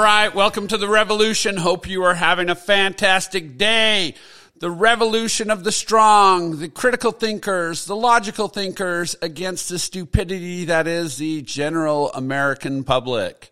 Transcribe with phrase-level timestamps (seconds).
[0.00, 1.58] Right, welcome to the revolution.
[1.58, 4.14] Hope you are having a fantastic day.
[4.58, 10.86] The revolution of the strong, the critical thinkers, the logical thinkers against the stupidity that
[10.86, 13.50] is the general American public.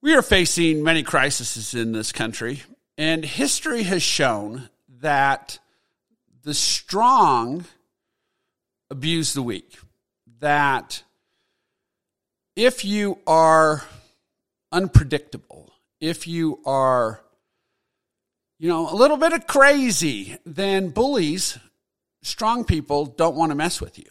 [0.00, 2.62] We are facing many crises in this country,
[2.96, 4.68] and history has shown
[5.00, 5.58] that
[6.44, 7.64] the strong
[8.90, 9.76] abuse the weak.
[10.38, 11.02] That
[12.54, 13.82] if you are
[14.72, 17.22] unpredictable, if you are,
[18.58, 21.58] you know, a little bit of crazy, then bullies,
[22.22, 24.06] strong people don't want to mess with you.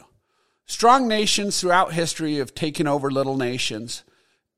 [0.66, 4.04] Strong nations throughout history have taken over little nations,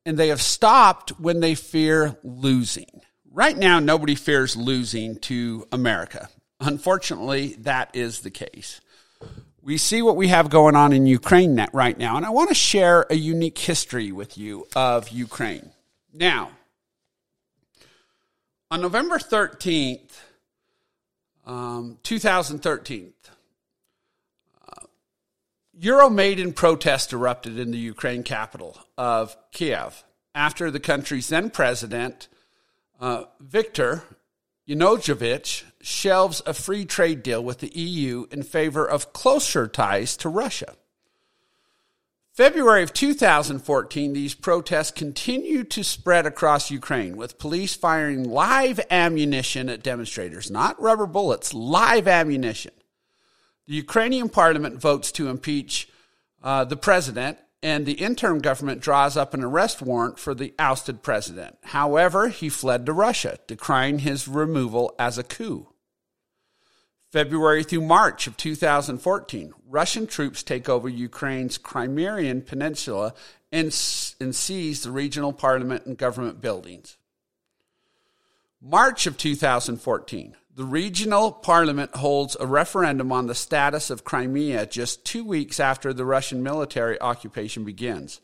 [0.06, 3.02] and they have stopped when they fear losing.
[3.32, 6.30] Right now, nobody fears losing to America.
[6.60, 8.80] Unfortunately, that is the case
[9.64, 12.56] we see what we have going on in Ukraine right now, and I want to
[12.56, 15.72] share a unique history with you of Ukraine.
[16.14, 16.52] Now,
[18.70, 20.12] on November 13th,
[21.44, 23.14] um, 2013,
[24.68, 24.86] uh,
[25.80, 30.04] Euromaidan protest erupted in the Ukraine capital of Kiev
[30.36, 32.28] after the country's then president,
[33.00, 34.04] uh, Viktor
[34.70, 40.30] Yanukovych shelves a free trade deal with the EU in favor of closer ties to
[40.30, 40.76] Russia.
[42.34, 49.70] February of 2014, these protests continued to spread across Ukraine, with police firing live ammunition
[49.70, 52.72] at demonstrators, not rubber bullets, live ammunition.
[53.68, 55.88] The Ukrainian parliament votes to impeach
[56.42, 61.04] uh, the president, and the interim government draws up an arrest warrant for the ousted
[61.04, 61.58] president.
[61.62, 65.68] However, he fled to Russia, decrying his removal as a coup.
[67.14, 73.14] February through March of 2014, Russian troops take over Ukraine's Crimean Peninsula
[73.52, 73.66] and,
[74.20, 76.98] and seize the regional parliament and government buildings.
[78.60, 85.06] March of 2014, the regional parliament holds a referendum on the status of Crimea just
[85.06, 88.22] two weeks after the Russian military occupation begins.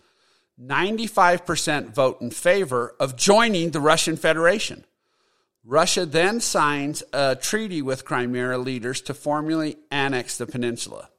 [0.60, 4.84] 95% vote in favor of joining the Russian Federation.
[5.70, 11.10] Russia then signs a treaty with Crimea leaders to formally annex the peninsula.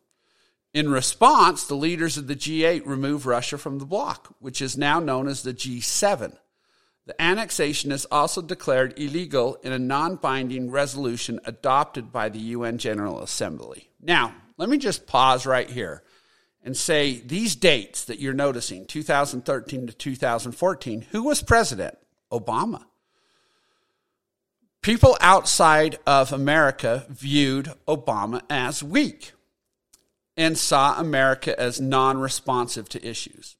[0.74, 4.98] In response, the leaders of the G8 remove Russia from the bloc, which is now
[4.98, 6.36] known as the G7.
[7.06, 12.78] The annexation is also declared illegal in a non binding resolution adopted by the UN
[12.78, 13.88] General Assembly.
[14.02, 16.02] Now, let me just pause right here
[16.64, 21.96] and say these dates that you're noticing 2013 to 2014 who was president?
[22.32, 22.82] Obama.
[24.82, 29.32] People outside of America viewed Obama as weak
[30.36, 33.56] and saw America as non responsive to issues.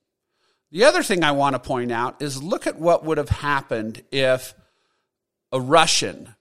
[0.70, 4.02] The other thing I want to point out is look at what would have happened
[4.10, 4.54] if
[5.52, 6.34] a Russian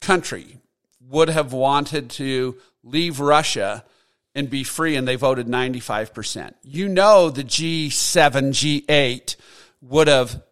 [0.00, 0.58] country
[1.00, 3.84] would have wanted to leave Russia
[4.34, 6.54] and be free, and they voted 95%.
[6.62, 9.36] You know, the G7, G8
[9.80, 10.42] would have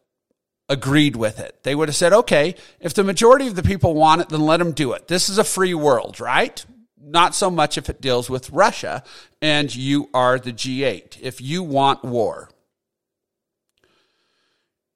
[0.68, 1.62] agreed with it.
[1.62, 4.58] They would have said, okay, if the majority of the people want it, then let
[4.58, 5.08] them do it.
[5.08, 6.64] This is a free world, right?
[7.00, 9.04] Not so much if it deals with Russia
[9.40, 12.50] and you are the G8, if you want war.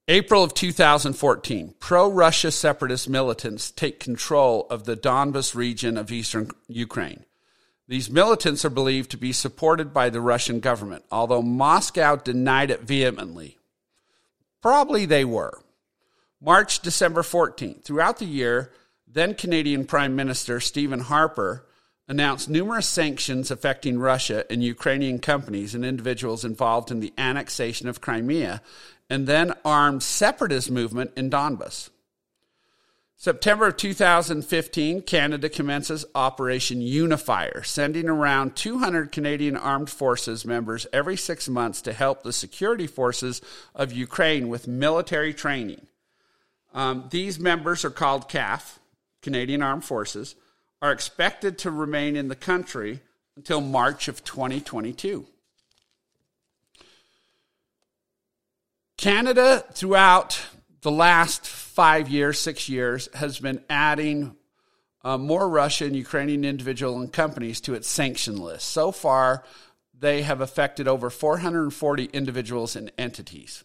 [0.09, 6.51] April of 2014, pro Russia separatist militants take control of the Donbas region of eastern
[6.67, 7.25] Ukraine.
[7.87, 12.81] These militants are believed to be supported by the Russian government, although Moscow denied it
[12.81, 13.57] vehemently.
[14.63, 15.63] Probably they were.
[16.41, 17.85] March, December 14th.
[17.85, 18.73] Throughout the year,
[19.07, 21.67] then Canadian Prime Minister Stephen Harper
[22.09, 28.01] announced numerous sanctions affecting Russia and Ukrainian companies and individuals involved in the annexation of
[28.01, 28.63] Crimea
[29.09, 31.91] and then armed separatist movement in Donbas.
[33.21, 41.19] September of 2015, Canada commences Operation Unifier, sending around 200 Canadian Armed Forces members every
[41.19, 43.43] six months to help the security forces
[43.75, 45.87] of Ukraine with military training.
[46.73, 48.79] Um, these members are called CAF,
[49.21, 50.35] Canadian Armed Forces,
[50.81, 53.01] are expected to remain in the country
[53.37, 55.27] until March of 2022.
[58.97, 60.47] Canada, throughout
[60.83, 64.37] the last five years, six years, has been adding
[65.03, 68.69] uh, more Russian, Ukrainian individual and companies to its sanction list.
[68.69, 69.45] So far,
[69.99, 73.65] they have affected over 440 individuals and entities.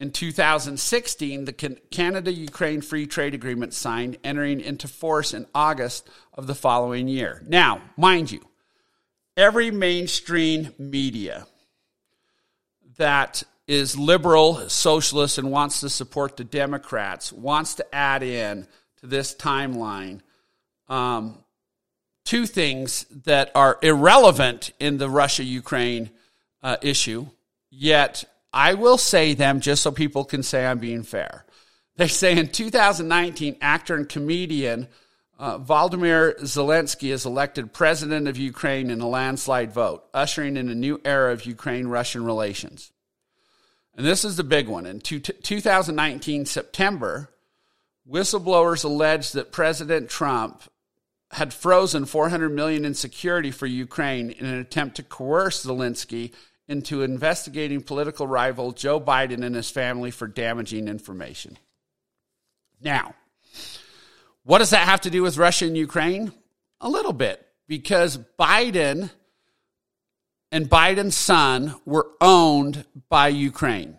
[0.00, 6.46] In 2016, the Canada Ukraine Free Trade Agreement signed, entering into force in August of
[6.48, 7.42] the following year.
[7.46, 8.40] Now, mind you,
[9.36, 11.46] every mainstream media
[12.96, 18.66] that is liberal, socialist, and wants to support the Democrats wants to add in
[19.00, 20.20] to this timeline
[20.88, 21.38] um,
[22.24, 26.10] two things that are irrelevant in the Russia Ukraine
[26.62, 27.26] uh, issue,
[27.70, 31.44] yet I will say them just so people can say I'm being fair.
[31.96, 34.88] They say in 2019, actor and comedian
[35.38, 40.74] uh, Volodymyr Zelensky is elected president of Ukraine in a landslide vote, ushering in a
[40.74, 42.92] new era of Ukraine Russian relations.
[43.96, 44.86] And this is the big one.
[44.86, 47.30] In two, 2019 September,
[48.08, 50.62] whistleblowers alleged that President Trump
[51.30, 56.32] had frozen 400 million in security for Ukraine in an attempt to coerce Zelensky
[56.68, 61.58] into investigating political rival Joe Biden and his family for damaging information.
[62.80, 63.14] Now,
[64.44, 66.32] what does that have to do with Russia and Ukraine?
[66.80, 69.10] A little bit, because Biden
[70.54, 73.98] and Biden's son were owned by Ukraine,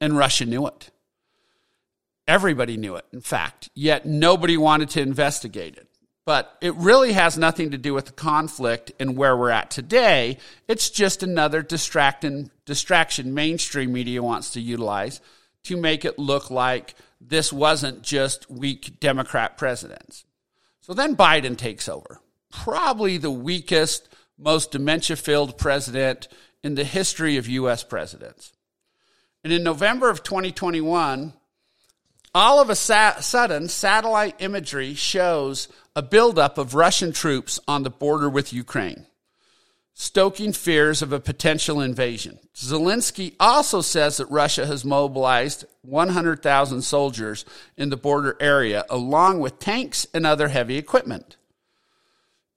[0.00, 0.90] and Russia knew it.
[2.26, 5.86] Everybody knew it, in fact, yet nobody wanted to investigate it.
[6.26, 10.38] But it really has nothing to do with the conflict and where we're at today.
[10.66, 15.20] It's just another distraction, distraction mainstream media wants to utilize
[15.64, 20.24] to make it look like this wasn't just weak Democrat presidents.
[20.80, 22.20] So then Biden takes over.
[22.50, 24.08] Probably the weakest,
[24.40, 26.28] most dementia filled president
[26.62, 27.84] in the history of U.S.
[27.84, 28.52] presidents.
[29.44, 31.32] And in November of 2021,
[32.34, 37.90] all of a sa- sudden, satellite imagery shows a buildup of Russian troops on the
[37.90, 39.06] border with Ukraine,
[39.94, 42.38] stoking fears of a potential invasion.
[42.54, 47.44] Zelensky also says that Russia has mobilized 100,000 soldiers
[47.76, 51.36] in the border area, along with tanks and other heavy equipment.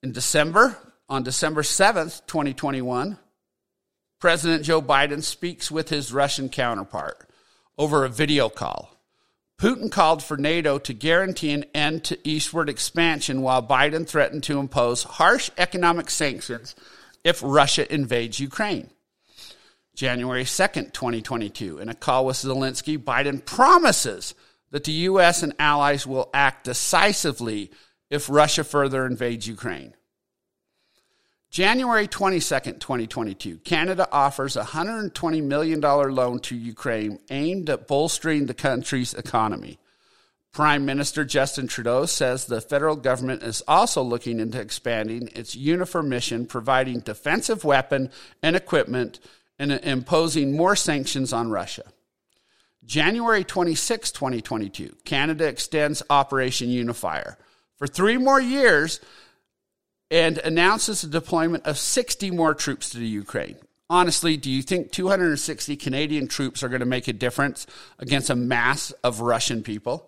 [0.03, 0.77] In December,
[1.13, 3.19] on December 7th, 2021,
[4.19, 7.29] President Joe Biden speaks with his Russian counterpart
[7.77, 8.97] over a video call.
[9.61, 14.57] Putin called for NATO to guarantee an end to eastward expansion while Biden threatened to
[14.57, 16.73] impose harsh economic sanctions
[17.23, 18.89] if Russia invades Ukraine.
[19.95, 24.33] January 2nd, 2022, in a call with Zelensky, Biden promises
[24.71, 25.43] that the U.S.
[25.43, 27.69] and allies will act decisively
[28.09, 29.93] if Russia further invades Ukraine.
[31.53, 38.55] January 22nd, 2022, Canada offers a $120 million loan to Ukraine aimed at bolstering the
[38.55, 39.77] country's economy.
[40.51, 46.03] Prime Minister Justin Trudeau says the federal government is also looking into expanding its UNIFIER
[46.03, 48.09] mission, providing defensive weapon
[48.41, 49.19] and equipment,
[49.59, 51.83] and imposing more sanctions on Russia.
[52.83, 57.37] January 26, 2022, Canada extends Operation Unifier.
[57.77, 58.99] For three more years,
[60.13, 63.55] and announces the deployment of 60 more troops to the Ukraine.
[63.89, 67.65] Honestly, do you think 260 Canadian troops are going to make a difference
[67.97, 70.07] against a mass of Russian people?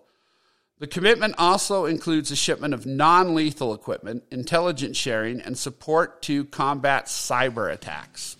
[0.78, 6.44] The commitment also includes a shipment of non lethal equipment, intelligence sharing, and support to
[6.44, 8.36] combat cyber attacks.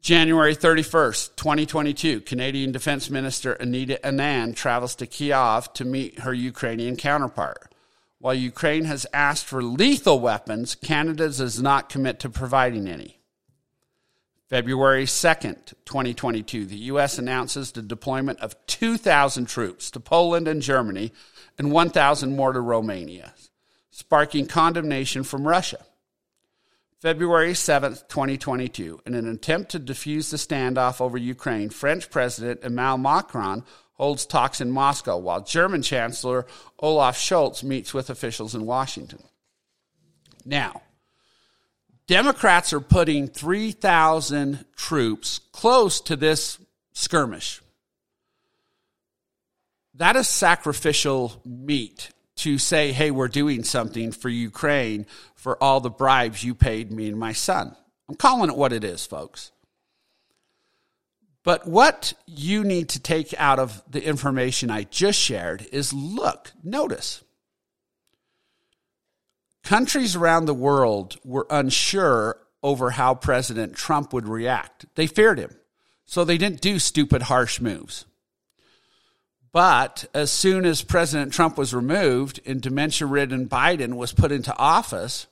[0.00, 6.96] January 31st, 2022, Canadian Defense Minister Anita Anand travels to Kiev to meet her Ukrainian
[6.96, 7.72] counterpart.
[8.18, 13.20] While Ukraine has asked for lethal weapons, Canada does not commit to providing any.
[14.48, 17.18] February 2nd, 2022, the U.S.
[17.18, 21.12] announces the deployment of 2,000 troops to Poland and Germany
[21.58, 23.34] and 1,000 more to Romania,
[23.90, 25.84] sparking condemnation from Russia.
[27.00, 29.00] February 7th, 2022.
[29.04, 33.64] In an attempt to defuse the standoff over Ukraine, French President Emmanuel Macron
[33.96, 36.46] holds talks in Moscow while German Chancellor
[36.78, 39.22] Olaf Scholz meets with officials in Washington.
[40.44, 40.82] Now,
[42.06, 46.58] Democrats are putting 3,000 troops close to this
[46.92, 47.60] skirmish.
[49.94, 55.90] That is sacrificial meat to say, hey, we're doing something for Ukraine for all the
[55.90, 57.74] bribes you paid me and my son.
[58.08, 59.50] I'm calling it what it is, folks.
[61.46, 66.50] But what you need to take out of the information I just shared is look,
[66.64, 67.22] notice.
[69.62, 74.86] Countries around the world were unsure over how President Trump would react.
[74.96, 75.54] They feared him.
[76.04, 78.06] So they didn't do stupid, harsh moves.
[79.52, 84.56] But as soon as President Trump was removed and dementia ridden Biden was put into
[84.56, 85.28] office,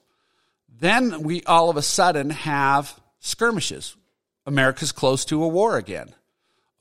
[0.69, 3.97] then we all of a sudden have skirmishes.
[4.45, 6.13] America's close to a war again,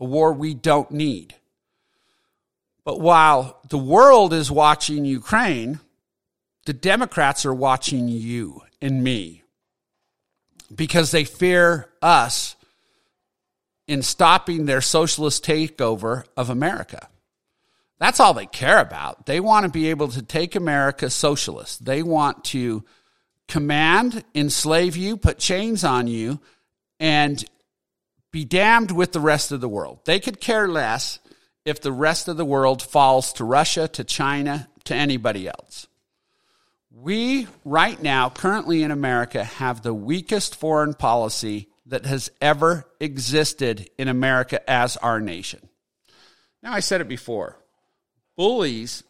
[0.00, 1.34] a war we don't need.
[2.84, 5.80] But while the world is watching Ukraine,
[6.66, 9.42] the Democrats are watching you and me
[10.74, 12.56] because they fear us
[13.86, 17.08] in stopping their socialist takeover of America.
[17.98, 19.26] That's all they care about.
[19.26, 21.84] They want to be able to take America socialist.
[21.84, 22.84] They want to
[23.46, 26.40] command, enslave you, put chains on you,
[26.98, 27.44] and
[28.34, 30.00] be damned with the rest of the world.
[30.06, 31.20] They could care less
[31.64, 35.86] if the rest of the world falls to Russia, to China, to anybody else.
[36.90, 43.88] We, right now, currently in America, have the weakest foreign policy that has ever existed
[43.98, 45.68] in America as our nation.
[46.60, 47.60] Now, I said it before
[48.36, 49.04] bullies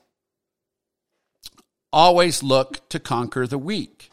[1.91, 4.11] always look to conquer the weak.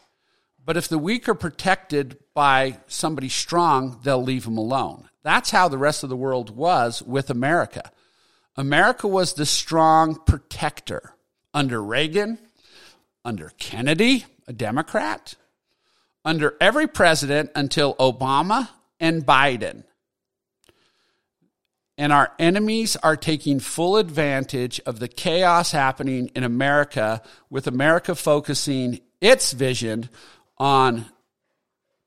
[0.64, 5.08] But if the weak are protected by somebody strong, they'll leave them alone.
[5.22, 7.90] That's how the rest of the world was with America.
[8.56, 11.14] America was the strong protector
[11.54, 12.38] under Reagan,
[13.24, 15.34] under Kennedy, a Democrat,
[16.24, 18.68] under every president until Obama
[19.00, 19.84] and Biden.
[21.98, 28.14] And our enemies are taking full advantage of the chaos happening in America, with America
[28.14, 30.08] focusing its vision
[30.58, 31.06] on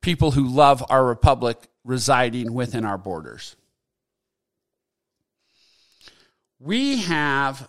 [0.02, 3.56] people who love our republic residing within our borders.
[6.60, 7.68] We have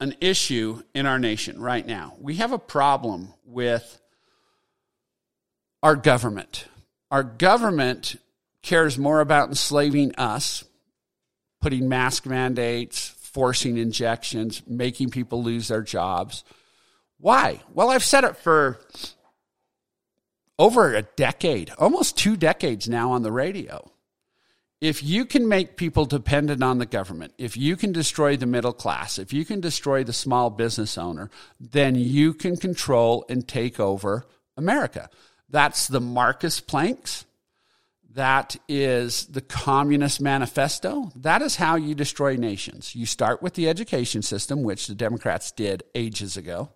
[0.00, 2.14] an issue in our nation right now.
[2.20, 4.00] We have a problem with
[5.82, 6.66] our government.
[7.10, 8.16] Our government
[8.62, 10.64] cares more about enslaving us,
[11.60, 16.44] putting mask mandates, forcing injections, making people lose their jobs.
[17.20, 17.60] Why?
[17.74, 18.80] Well, I've said it for
[20.58, 23.90] over a decade, almost two decades now on the radio.
[24.80, 28.72] If you can make people dependent on the government, if you can destroy the middle
[28.72, 33.78] class, if you can destroy the small business owner, then you can control and take
[33.78, 35.10] over America.
[35.50, 37.26] That's the Marxist Planks.
[38.14, 41.12] That is the Communist Manifesto.
[41.14, 42.94] That is how you destroy nations.
[42.94, 46.70] You start with the education system, which the Democrats did ages ago,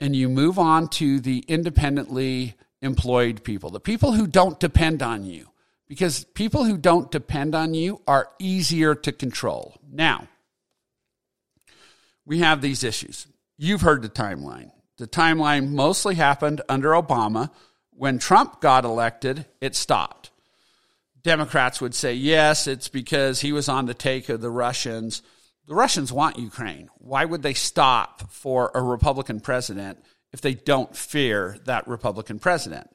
[0.00, 5.24] and you move on to the independently employed people, the people who don't depend on
[5.24, 5.48] you,
[5.88, 9.76] because people who don't depend on you are easier to control.
[9.90, 10.28] Now,
[12.26, 13.26] we have these issues.
[13.56, 14.70] You've heard the timeline.
[14.96, 17.50] The timeline mostly happened under Obama.
[17.90, 20.30] When Trump got elected, it stopped.
[21.22, 25.22] Democrats would say, yes, it's because he was on the take of the Russians.
[25.66, 26.90] The Russians want Ukraine.
[26.98, 29.98] Why would they stop for a Republican president
[30.32, 32.90] if they don't fear that Republican president?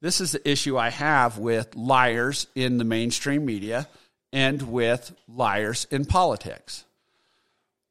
[0.00, 3.88] This is the issue I have with liars in the mainstream media
[4.32, 6.84] and with liars in politics.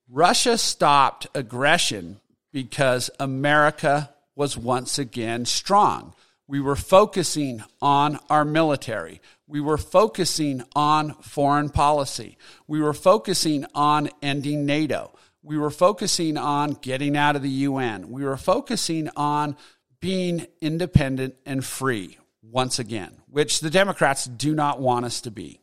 [0.09, 2.19] Russia stopped aggression
[2.51, 6.13] because America was once again strong.
[6.47, 9.21] We were focusing on our military.
[9.47, 12.37] We were focusing on foreign policy.
[12.67, 15.13] We were focusing on ending NATO.
[15.41, 18.09] We were focusing on getting out of the UN.
[18.09, 19.55] We were focusing on
[19.99, 25.61] being independent and free once again, which the Democrats do not want us to be.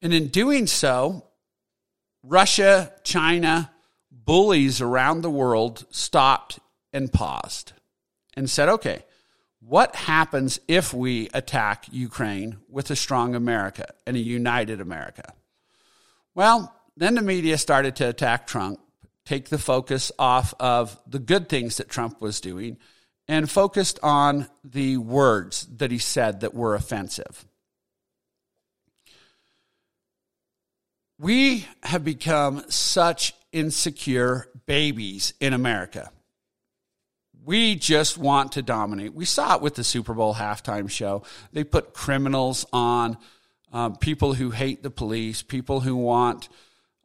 [0.00, 1.26] And in doing so,
[2.22, 3.70] Russia, China,
[4.10, 6.58] bullies around the world stopped
[6.92, 7.72] and paused
[8.34, 9.04] and said, okay,
[9.66, 15.32] what happens if we attack Ukraine with a strong America and a united America?
[16.34, 18.80] Well, then the media started to attack Trump,
[19.24, 22.76] take the focus off of the good things that Trump was doing
[23.26, 27.46] and focused on the words that he said that were offensive.
[31.18, 36.10] We have become such insecure babies in America.
[37.44, 39.14] We just want to dominate.
[39.14, 41.24] We saw it with the Super Bowl halftime show.
[41.52, 43.18] They put criminals on,
[43.72, 46.48] um, people who hate the police, people who want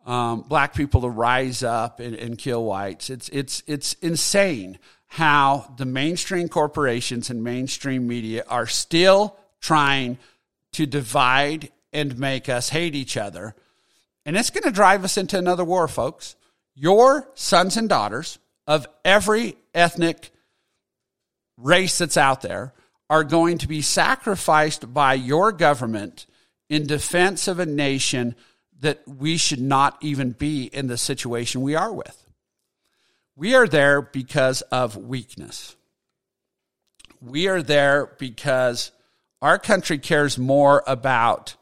[0.05, 3.09] um, black people to rise up and, and kill whites.
[3.09, 10.17] It's it's it's insane how the mainstream corporations and mainstream media are still trying
[10.73, 13.55] to divide and make us hate each other.
[14.25, 16.35] And it's going to drive us into another war, folks.
[16.75, 20.31] Your sons and daughters of every ethnic
[21.57, 22.73] race that's out there
[23.09, 26.25] are going to be sacrificed by your government
[26.69, 28.35] in defense of a nation
[28.79, 32.25] that we should not even be in the situation we are with.
[33.35, 35.75] We are there because of weakness.
[37.21, 38.91] We are there because
[39.41, 41.55] our country cares more about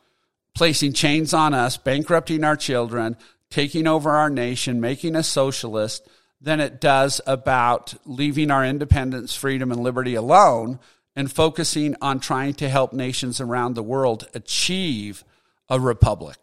[0.53, 3.15] placing chains on us, bankrupting our children,
[3.49, 6.07] taking over our nation, making us socialist,
[6.39, 10.79] than it does about leaving our independence, freedom, and liberty alone
[11.15, 15.24] and focusing on trying to help nations around the world achieve
[15.67, 16.38] a republic.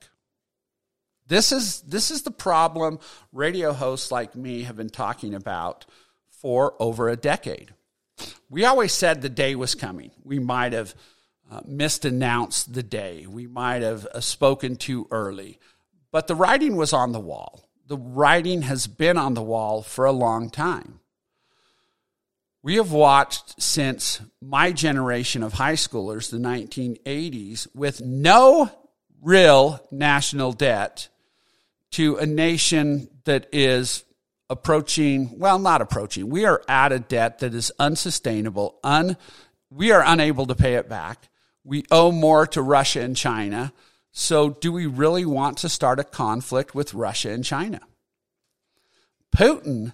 [1.27, 2.99] This is this is the problem
[3.33, 5.87] radio hosts like me have been talking about
[6.29, 7.73] for over a decade.
[8.51, 10.11] We always said the day was coming.
[10.23, 10.95] We might have
[11.51, 13.27] uh, misannounced the day.
[13.29, 15.59] We might have uh, spoken too early.
[16.11, 17.64] But the writing was on the wall.
[17.87, 21.01] The writing has been on the wall for a long time.
[22.63, 28.71] We have watched since my generation of high schoolers, the 1980s, with no
[29.21, 31.09] real national debt
[31.93, 34.05] to a nation that is
[34.49, 36.31] approaching, well, not approaching.
[36.31, 38.79] We are at a debt that is unsustainable.
[38.83, 39.17] Un,
[39.71, 41.29] we are unable to pay it back.
[41.65, 43.73] We owe more to Russia and China.
[44.17, 47.81] So, do we really want to start a conflict with Russia and China?
[49.37, 49.93] Putin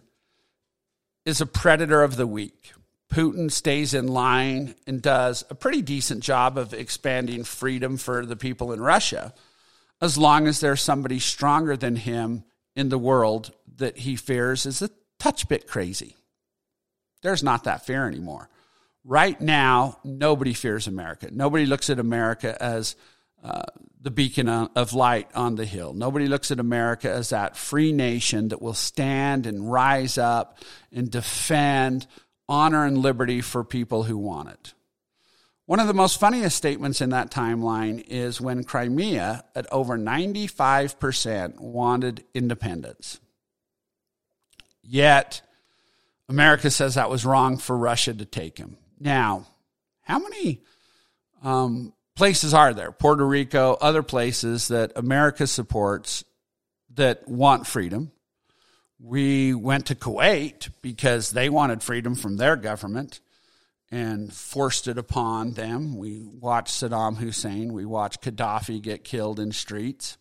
[1.25, 2.73] is a predator of the weak.
[3.11, 8.37] Putin stays in line and does a pretty decent job of expanding freedom for the
[8.37, 9.33] people in Russia
[10.03, 12.45] as long as there's somebody stronger than him
[12.77, 16.15] in the world that he fears is a touch bit crazy.
[17.23, 18.51] There's not that fear anymore.
[19.03, 21.31] Right now, nobody fears America.
[21.33, 22.97] Nobody looks at America as
[23.43, 23.63] uh,
[24.03, 25.93] the beacon of light on the hill.
[25.93, 30.59] Nobody looks at America as that free nation that will stand and rise up
[30.91, 32.07] and defend
[32.49, 34.75] honor and liberty for people who want it.
[35.67, 41.61] One of the most funniest statements in that timeline is when Crimea, at over 95%,
[41.61, 43.21] wanted independence.
[44.83, 45.43] Yet,
[46.29, 48.79] America says that was wrong for Russia to take him.
[48.99, 49.47] Now,
[50.03, 50.63] how many
[51.45, 52.93] um, places are there?
[52.93, 56.23] Puerto Rico, other places that America supports
[56.93, 58.13] that want freedom.
[58.99, 63.21] We went to Kuwait because they wanted freedom from their government
[63.91, 65.97] and forced it upon them.
[65.97, 67.73] We watched Saddam Hussein.
[67.73, 70.19] We watched Gaddafi get killed in streets.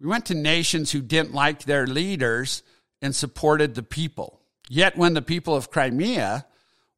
[0.00, 2.62] We went to nations who didn't like their leaders
[3.00, 4.42] and supported the people.
[4.68, 6.44] Yet, when the people of Crimea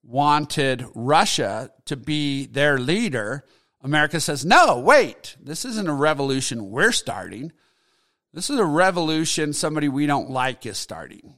[0.02, 3.44] wanted Russia to be their leader,
[3.82, 7.52] America says, no, wait, this isn't a revolution we're starting.
[8.32, 11.34] This is a revolution somebody we don't like is starting.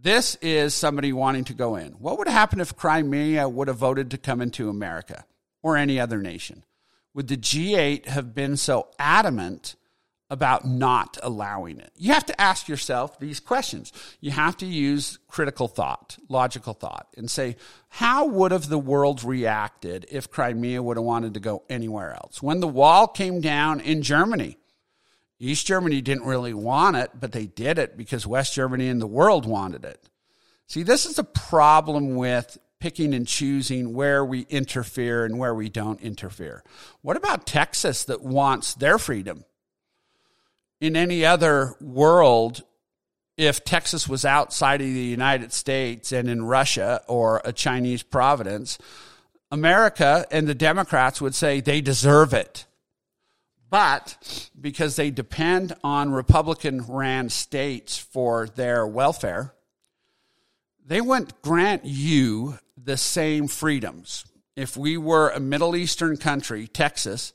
[0.00, 1.92] This is somebody wanting to go in.
[1.92, 5.24] What would happen if Crimea would have voted to come into America
[5.62, 6.64] or any other nation?
[7.14, 9.76] Would the G8 have been so adamant
[10.32, 11.92] about not allowing it?
[11.94, 13.92] You have to ask yourself these questions.
[14.20, 17.56] You have to use critical thought, logical thought, and say,
[17.90, 22.42] how would have the world reacted if Crimea would have wanted to go anywhere else?
[22.42, 24.56] When the wall came down in Germany,
[25.38, 29.06] East Germany didn't really want it, but they did it because West Germany and the
[29.06, 30.08] world wanted it.
[30.66, 35.68] See, this is a problem with picking and choosing where we interfere and where we
[35.68, 36.64] don't interfere.
[37.02, 39.44] What about Texas that wants their freedom?
[40.82, 42.64] In any other world,
[43.36, 48.78] if Texas was outside of the United States and in Russia or a Chinese province,
[49.52, 52.66] America and the Democrats would say they deserve it.
[53.70, 59.54] But because they depend on Republican ran states for their welfare,
[60.84, 64.24] they wouldn't grant you the same freedoms.
[64.56, 67.32] If we were a Middle Eastern country, Texas,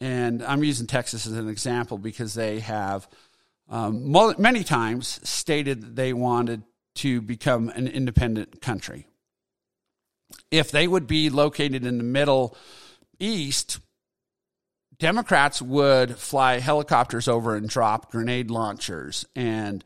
[0.00, 3.08] and I'm using Texas as an example because they have
[3.68, 6.62] um, many times stated that they wanted
[6.96, 9.06] to become an independent country.
[10.50, 12.56] If they would be located in the Middle
[13.18, 13.80] East,
[14.98, 19.84] Democrats would fly helicopters over and drop grenade launchers and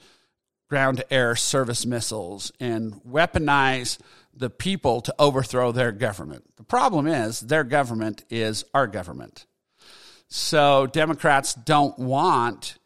[0.68, 3.99] ground to air service missiles and weaponize
[4.33, 6.44] the people to overthrow their government.
[6.57, 9.46] The problem is their government is our government.
[10.31, 12.79] So Democrats don't want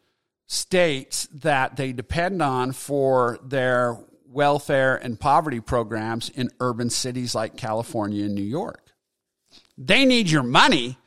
[0.47, 7.55] states that they depend on for their welfare and poverty programs in urban cities like
[7.55, 8.81] California and New York.
[9.77, 10.97] They need your money.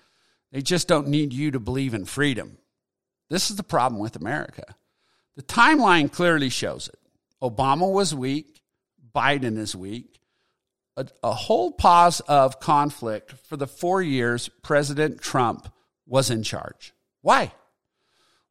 [0.53, 2.59] They just don't need you to believe in freedom.
[3.29, 4.77] This is the problem with America.
[5.37, 6.99] The timeline clearly shows it.
[7.43, 8.63] Obama was weak,
[9.15, 10.21] Biden is weak.
[10.97, 15.69] A, a whole pause of conflict for the four years President Trump
[16.09, 16.93] was in charge.
[17.23, 17.53] Why?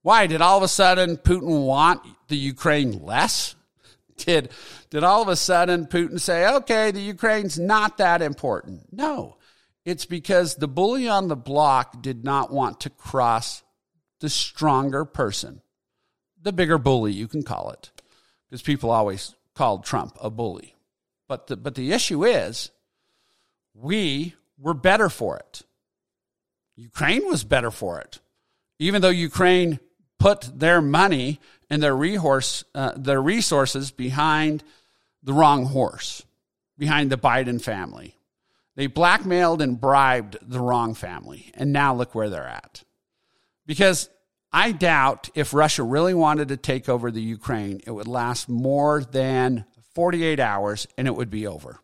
[0.03, 3.55] Why did all of a sudden Putin want the Ukraine less?
[4.17, 4.49] Did
[4.89, 8.91] did all of a sudden Putin say, "Okay, the Ukraine's not that important"?
[8.91, 9.37] No.
[9.85, 13.63] It's because the bully on the block did not want to cross
[14.19, 15.61] the stronger person.
[16.41, 17.91] The bigger bully, you can call it.
[18.49, 20.75] Because people always called Trump a bully.
[21.27, 22.71] But the, but the issue is
[23.73, 25.61] we were better for it.
[26.77, 28.19] Ukraine was better for it.
[28.79, 29.79] Even though Ukraine
[30.19, 34.63] put their money and their, rehorse, uh, their resources behind
[35.23, 36.23] the wrong horse,
[36.77, 38.15] behind the Biden family.
[38.75, 41.51] They blackmailed and bribed the wrong family.
[41.55, 42.83] And now look where they're at.
[43.65, 44.09] Because
[44.53, 49.03] I doubt if Russia really wanted to take over the Ukraine, it would last more
[49.03, 51.79] than 48 hours and it would be over.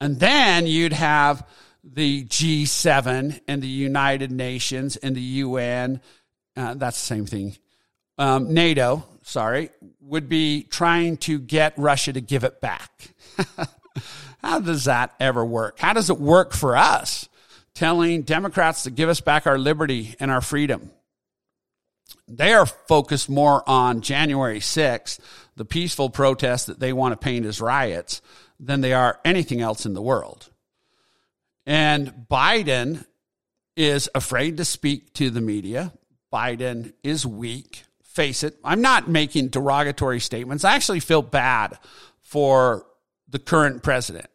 [0.00, 1.46] And then you'd have
[1.84, 6.00] the G7 and the United Nations and the UN,
[6.56, 7.56] uh, that's the same thing,
[8.18, 9.70] um, NATO, sorry,
[10.00, 12.90] would be trying to get Russia to give it back.
[14.42, 15.78] How does that ever work?
[15.78, 17.28] How does it work for us?
[17.74, 20.90] Telling Democrats to give us back our liberty and our freedom.
[22.28, 25.18] They are focused more on January 6th,
[25.56, 28.22] the peaceful protest that they want to paint as riots,
[28.60, 30.50] than they are anything else in the world.
[31.66, 33.04] And Biden
[33.76, 35.92] is afraid to speak to the media.
[36.32, 37.84] Biden is weak.
[38.02, 38.56] Face it.
[38.62, 40.64] I'm not making derogatory statements.
[40.64, 41.78] I actually feel bad
[42.20, 42.86] for
[43.28, 44.28] the current president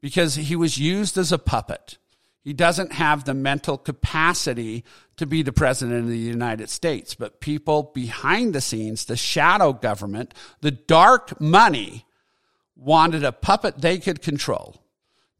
[0.00, 1.98] because he was used as a puppet.
[2.42, 4.84] He doesn't have the mental capacity
[5.16, 7.14] to be the president of the United States.
[7.14, 12.06] But people behind the scenes, the shadow government, the dark money,
[12.74, 14.76] wanted a puppet they could control.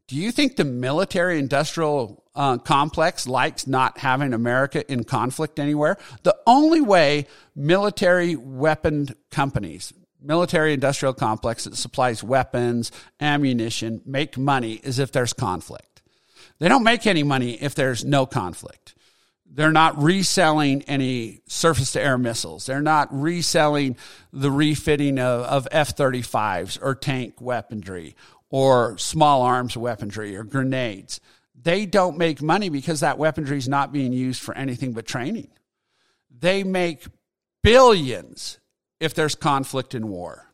[0.09, 5.97] Do you think the military industrial uh, complex likes not having America in conflict anywhere?
[6.23, 14.81] The only way military weapon companies, military industrial complex that supplies weapons, ammunition, make money
[14.83, 16.01] is if there's conflict.
[16.57, 18.95] They don't make any money if there's no conflict.
[19.45, 22.65] They're not reselling any surface to air missiles.
[22.65, 23.95] They're not reselling
[24.33, 28.15] the refitting of, of F 35s or tank weaponry
[28.49, 31.19] or small arms weaponry or grenades.
[31.61, 35.49] They don't make money because that weaponry is not being used for anything but training.
[36.29, 37.05] They make
[37.61, 38.59] billions
[38.99, 40.45] if there's conflict and war.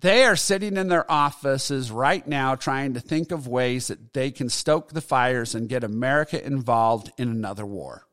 [0.00, 4.30] They are sitting in their offices right now trying to think of ways that they
[4.30, 8.06] can stoke the fires and get America involved in another war.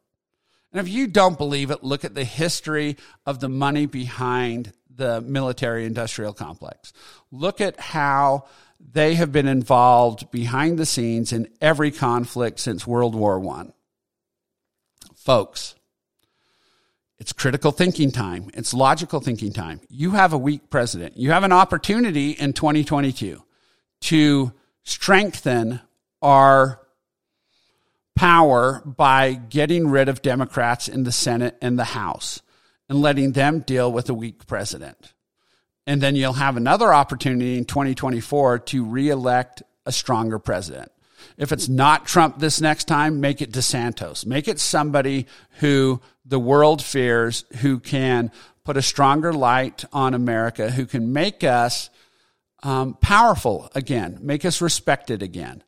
[0.72, 5.22] And if you don't believe it, look at the history of the money behind the
[5.22, 6.92] military industrial complex.
[7.32, 8.46] Look at how
[8.80, 13.68] they have been involved behind the scenes in every conflict since World War I.
[15.16, 15.76] Folks,
[17.20, 18.50] it's critical thinking time.
[18.54, 19.82] It's logical thinking time.
[19.90, 21.18] You have a weak president.
[21.18, 23.44] You have an opportunity in 2022
[24.02, 25.82] to strengthen
[26.22, 26.80] our
[28.16, 32.42] power by getting rid of Democrats in the Senate and the House
[32.90, 35.14] and letting them deal with a weak president.
[35.88, 40.92] And then you'll have another opportunity in 2024 to reelect a stronger president.
[41.38, 44.26] If it's not Trump this next time, make it DeSantis.
[44.26, 45.28] Make it somebody
[45.60, 48.32] who the world fears, who can
[48.66, 51.90] put a stronger light on America, who can make us
[52.64, 55.64] um, powerful again, make us respected again.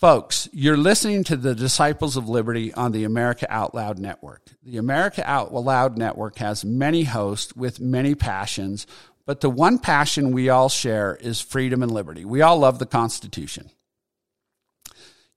[0.00, 4.48] Folks, you're listening to the Disciples of Liberty on the America Out Loud Network.
[4.62, 8.86] The America Out Loud Network has many hosts with many passions,
[9.26, 12.24] but the one passion we all share is freedom and liberty.
[12.24, 13.68] We all love the Constitution.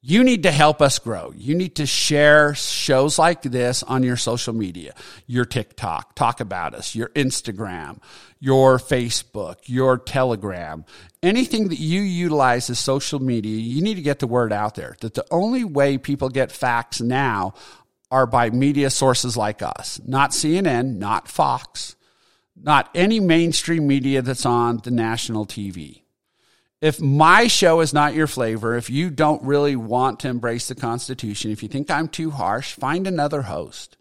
[0.05, 1.31] You need to help us grow.
[1.33, 4.95] You need to share shows like this on your social media,
[5.27, 7.99] your TikTok, talk about us, your Instagram,
[8.37, 10.83] your Facebook, your Telegram,
[11.23, 13.57] anything that you utilize as social media.
[13.57, 16.99] You need to get the word out there that the only way people get facts
[16.99, 17.53] now
[18.11, 21.95] are by media sources like us, not CNN, not Fox,
[22.61, 26.02] not any mainstream media that's on the national TV
[26.83, 30.75] if my show is not your flavor, if you don't really want to embrace the
[30.75, 33.95] Constitution, if you think I'm too harsh, find another host.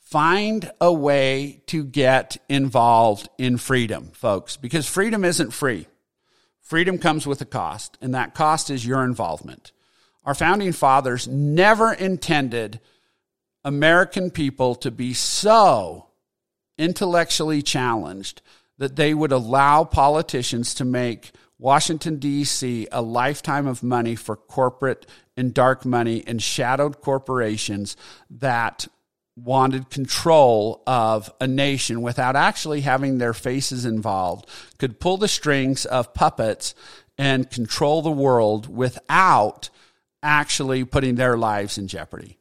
[0.00, 5.86] Find a way to get involved in freedom, folks, because freedom isn't free.
[6.62, 9.72] Freedom comes with a cost, and that cost is your involvement.
[10.24, 12.80] Our founding fathers never intended
[13.64, 16.06] American people to be so
[16.78, 18.40] intellectually challenged
[18.78, 25.06] that they would allow politicians to make Washington, D.C., a lifetime of money for corporate
[25.36, 27.96] and dark money and shadowed corporations
[28.28, 28.86] that
[29.36, 35.84] wanted control of a nation without actually having their faces involved, could pull the strings
[35.86, 36.74] of puppets
[37.18, 39.70] and control the world without
[40.22, 42.38] actually putting their lives in jeopardy.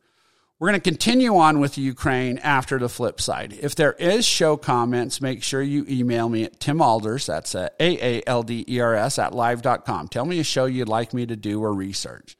[0.59, 3.57] We're going to continue on with Ukraine after the flip side.
[3.59, 7.69] If there is show comments, make sure you email me at Tim Aalders, that's uh,
[7.79, 10.07] A A L D E R S, at live.com.
[10.07, 12.37] Tell me a show you'd like me to do or research.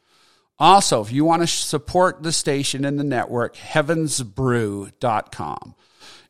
[0.60, 5.76] Also, if you want to support the station and the network, heavensbrew.com.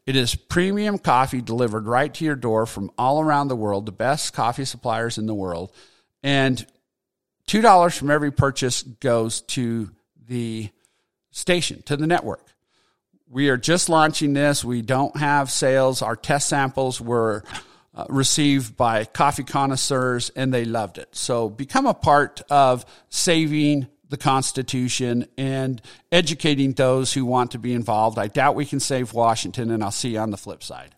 [0.05, 3.91] It is premium coffee delivered right to your door from all around the world, the
[3.91, 5.71] best coffee suppliers in the world.
[6.21, 6.65] And
[7.47, 9.91] $2 from every purchase goes to
[10.25, 10.69] the
[11.33, 12.45] station, to the network.
[13.29, 14.63] We are just launching this.
[14.63, 16.01] We don't have sales.
[16.01, 17.43] Our test samples were
[17.95, 21.15] uh, received by coffee connoisseurs and they loved it.
[21.15, 27.73] So become a part of saving the Constitution and educating those who want to be
[27.73, 28.19] involved.
[28.19, 30.93] I doubt we can save Washington, and I'll see you on the flip side.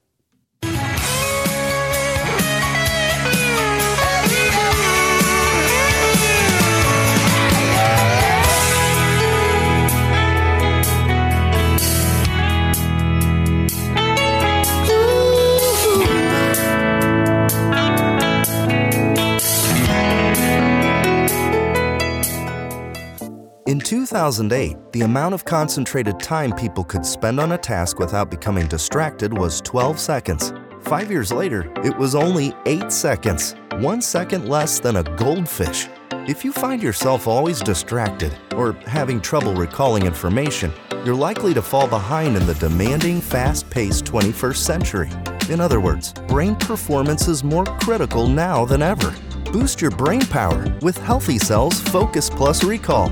[23.67, 28.67] In 2008, the amount of concentrated time people could spend on a task without becoming
[28.67, 30.53] distracted was 12 seconds.
[30.81, 35.87] Five years later, it was only 8 seconds, one second less than a goldfish.
[36.27, 40.71] If you find yourself always distracted or having trouble recalling information,
[41.03, 45.09] you're likely to fall behind in the demanding, fast paced 21st century.
[45.49, 49.15] In other words, brain performance is more critical now than ever.
[49.51, 53.11] Boost your brain power with Healthy Cells Focus Plus Recall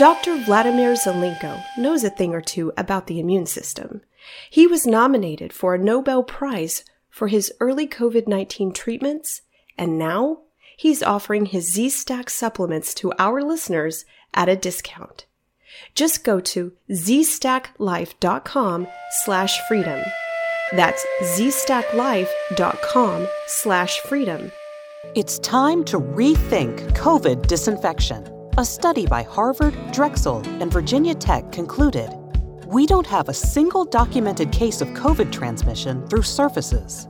[0.00, 0.36] Dr.
[0.36, 4.00] Vladimir Zelenko knows a thing or two about the immune system.
[4.48, 9.42] He was nominated for a Nobel Prize for his early COVID 19 treatments,
[9.76, 10.38] and now
[10.74, 15.26] he's offering his Z Stack supplements to our listeners at a discount.
[15.94, 18.88] Just go to zstacklife.com
[19.22, 20.02] slash freedom.
[20.72, 24.50] That's zstacklife.com slash freedom.
[25.14, 28.39] It's time to rethink COVID disinfection.
[28.58, 32.12] A study by Harvard, Drexel, and Virginia Tech concluded
[32.66, 37.08] we don't have a single documented case of COVID transmission through surfaces.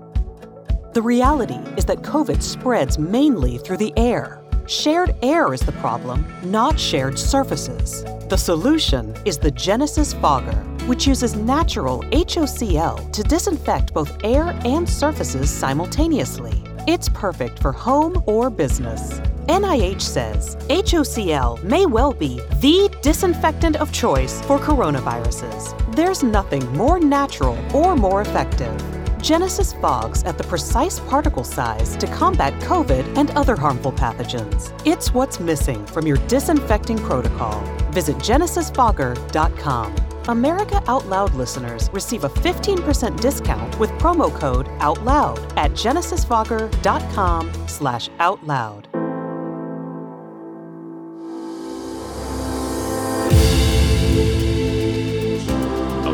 [0.93, 4.43] The reality is that COVID spreads mainly through the air.
[4.67, 8.05] Shared air is the problem, not shared surfaces.
[8.29, 14.89] The solution is the Genesis Fogger, which uses natural HOCl to disinfect both air and
[14.89, 16.63] surfaces simultaneously.
[16.87, 19.21] It's perfect for home or business.
[19.51, 25.75] NIH says HOCl may well be the disinfectant of choice for coronaviruses.
[25.97, 28.81] There's nothing more natural or more effective.
[29.21, 34.71] Genesis fogs at the precise particle size to combat COVID and other harmful pathogens.
[34.87, 37.61] It's what's missing from your disinfecting protocol.
[37.91, 39.97] Visit genesisfogger.com.
[40.29, 48.09] America Out Loud listeners receive a 15% discount with promo code OUTLOUD at genesisfogger.com slash
[48.21, 48.90] OUTLOUD.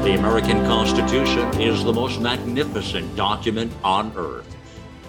[0.07, 4.47] The American Constitution is the most magnificent document on earth.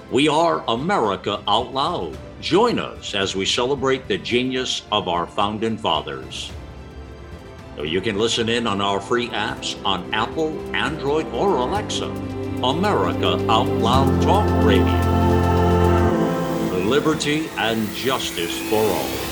[0.09, 2.17] We are America Out Loud.
[2.41, 6.51] Join us as we celebrate the genius of our founding fathers.
[7.79, 12.07] You can listen in on our free apps on Apple, Android, or Alexa.
[12.63, 14.83] America Out Loud Talk Radio.
[16.89, 19.26] Liberty and justice for all.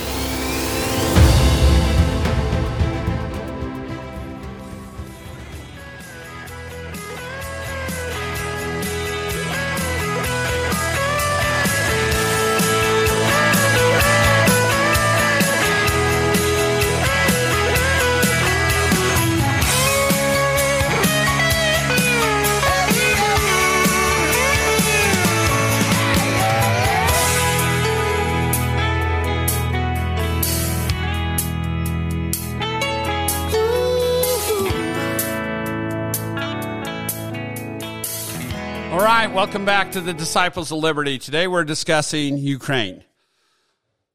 [39.65, 41.17] Welcome back to the Disciples of Liberty.
[41.17, 43.03] Today we're discussing Ukraine.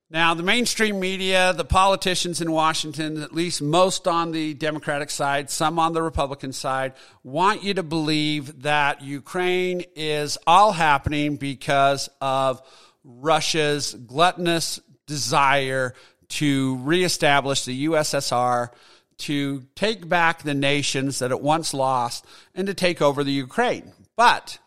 [0.09, 5.51] Now, the mainstream media, the politicians in Washington, at least most on the Democratic side,
[5.51, 6.93] some on the Republican side,
[7.25, 12.63] want you to believe that Ukraine is all happening because of
[13.03, 15.95] Russia's gluttonous desire
[16.29, 18.69] to reestablish the USSR,
[19.19, 23.95] to take back the nations that it once lost, and to take over the Ukraine.
[24.15, 24.61] But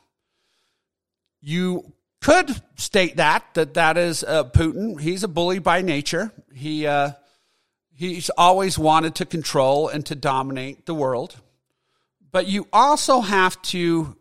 [1.44, 5.00] you could state that that that is uh, Putin.
[5.00, 6.32] He's a bully by nature.
[6.54, 7.12] He uh,
[7.94, 11.36] he's always wanted to control and to dominate the world.
[12.32, 14.16] But you also have to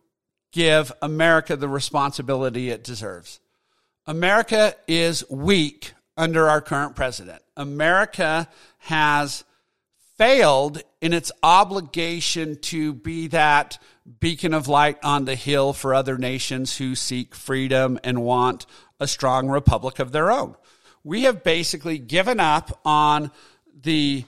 [0.51, 3.41] give America the responsibility it deserves.
[4.07, 7.41] America is weak under our current president.
[7.57, 9.45] America has
[10.23, 13.77] failed in its obligation to be that
[14.21, 18.65] beacon of light on the hill for other nations who seek freedom and want
[19.01, 20.55] a strong republic of their own.
[21.03, 23.33] We have basically given up on
[23.83, 24.25] the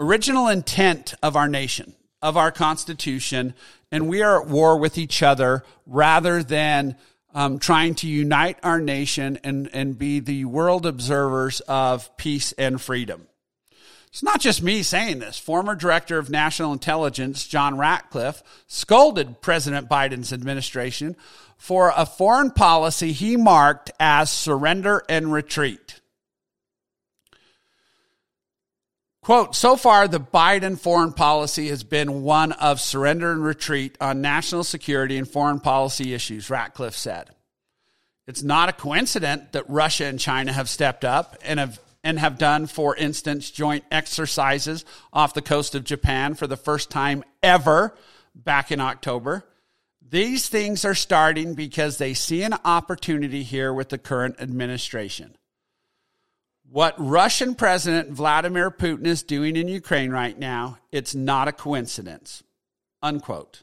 [0.00, 3.54] original intent of our nation, of our Constitution,
[3.92, 6.96] and we are at war with each other rather than
[7.32, 12.80] um, trying to unite our nation and, and be the world observers of peace and
[12.80, 13.28] freedom.
[14.08, 15.38] It's not just me saying this.
[15.38, 21.14] Former Director of National Intelligence, John Ratcliffe, scolded President Biden's administration
[21.56, 26.00] for a foreign policy he marked as surrender and retreat.
[29.22, 34.22] Quote, so far, the Biden foreign policy has been one of surrender and retreat on
[34.22, 37.28] national security and foreign policy issues, Ratcliffe said.
[38.26, 42.38] It's not a coincidence that Russia and China have stepped up and have and have
[42.38, 47.94] done, for instance, joint exercises off the coast of Japan for the first time ever
[48.34, 49.44] back in October.
[50.10, 55.36] These things are starting because they see an opportunity here with the current administration.
[56.70, 62.42] What Russian President Vladimir Putin is doing in Ukraine right now, it's not a coincidence.
[63.02, 63.62] Unquote.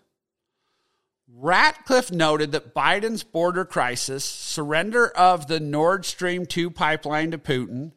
[1.27, 7.91] Ratcliffe noted that Biden's border crisis, surrender of the Nord Stream 2 pipeline to Putin,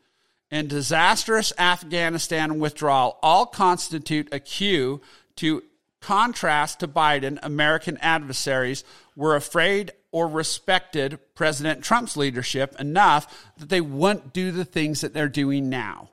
[0.51, 5.01] and disastrous Afghanistan withdrawal all constitute a cue
[5.37, 5.63] to
[6.01, 8.85] contrast to Biden, American adversaries
[9.17, 15.13] were afraid or respected President Trump's leadership enough that they wouldn't do the things that
[15.13, 16.11] they're doing now.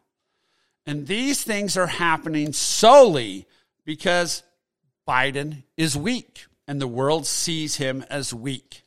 [0.86, 3.48] And these things are happening solely
[3.86, 4.44] because
[5.08, 8.84] Biden is weak and the world sees him as weak.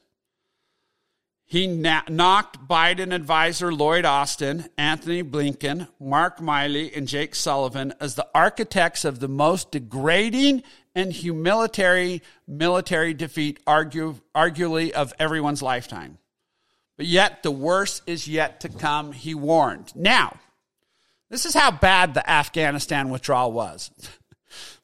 [1.51, 8.17] He na- knocked Biden advisor Lloyd Austin, Antony Blinken, Mark Milley, and Jake Sullivan as
[8.17, 10.63] the architects of the most degrading
[10.95, 16.19] and humiliatory military defeat, argue, arguably, of everyone's lifetime.
[16.99, 19.97] But yet, the worst is yet to come, he warned.
[19.97, 20.37] Now,
[21.31, 23.91] this is how bad the Afghanistan withdrawal was.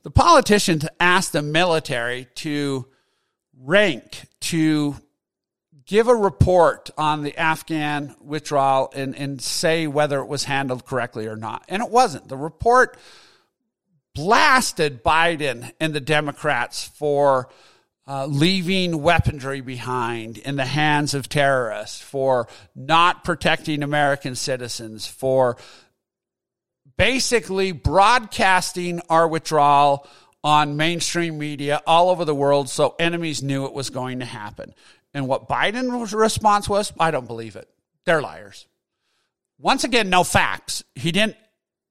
[0.03, 2.87] The politicians asked the military to
[3.59, 4.97] rank, to
[5.87, 11.27] give a report on the Afghan withdrawal and, and say whether it was handled correctly
[11.27, 11.65] or not.
[11.69, 12.29] And it wasn't.
[12.29, 12.97] The report
[14.15, 17.49] blasted Biden and the Democrats for
[18.07, 25.57] uh, leaving weaponry behind in the hands of terrorists, for not protecting American citizens, for
[26.97, 30.07] basically broadcasting our withdrawal
[30.43, 34.75] on mainstream media all over the world so enemies knew it was going to happen.
[35.15, 37.69] And what Biden's response was, I don't believe it.
[38.05, 38.67] They're liars.
[39.59, 40.83] Once again, no facts.
[40.95, 41.37] He didn't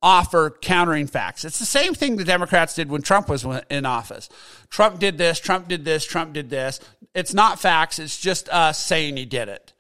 [0.01, 1.45] offer countering facts.
[1.45, 4.28] It's the same thing the Democrats did when Trump was in office.
[4.69, 6.82] Trump did this, Trump did this, Trump did this.
[7.15, 9.74] It's not facts, it's just us saying he did it.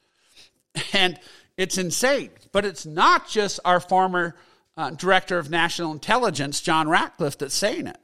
[0.93, 1.19] And
[1.57, 2.31] it's insane.
[2.53, 4.35] But it's not just our former
[4.77, 7.97] uh, director of national intelligence, John Ratcliffe, that's saying it.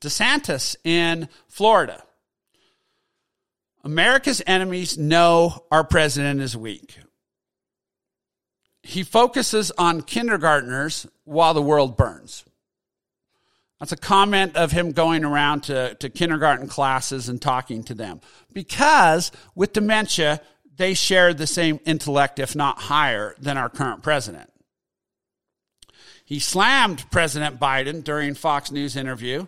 [0.00, 2.02] DeSantis in Florida.
[3.84, 6.98] America's enemies know our president is weak.
[8.82, 12.44] He focuses on kindergartners while the world burns.
[13.80, 18.20] That's a comment of him going around to, to kindergarten classes and talking to them.
[18.52, 20.40] Because with dementia,
[20.76, 24.48] they share the same intellect, if not higher, than our current president.
[26.24, 29.46] He slammed President Biden during Fox News interview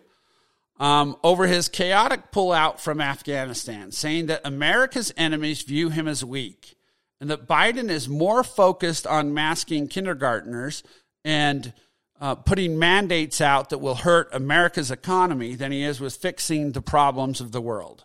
[0.79, 6.77] um, over his chaotic pullout from Afghanistan, saying that America's enemies view him as weak
[7.21, 10.83] and that Biden is more focused on masking kindergartners
[11.25, 11.73] and
[12.21, 16.83] uh, putting mandates out that will hurt America's economy than he is with fixing the
[16.83, 18.05] problems of the world.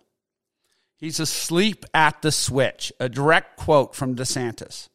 [0.98, 4.90] He's asleep at the switch, a direct quote from DeSantis.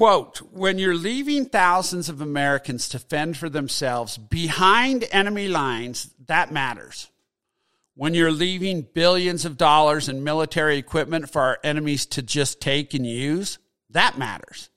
[0.00, 6.50] Quote, when you're leaving thousands of Americans to fend for themselves behind enemy lines, that
[6.50, 7.10] matters.
[7.96, 12.94] When you're leaving billions of dollars in military equipment for our enemies to just take
[12.94, 13.58] and use,
[13.90, 14.70] that matters.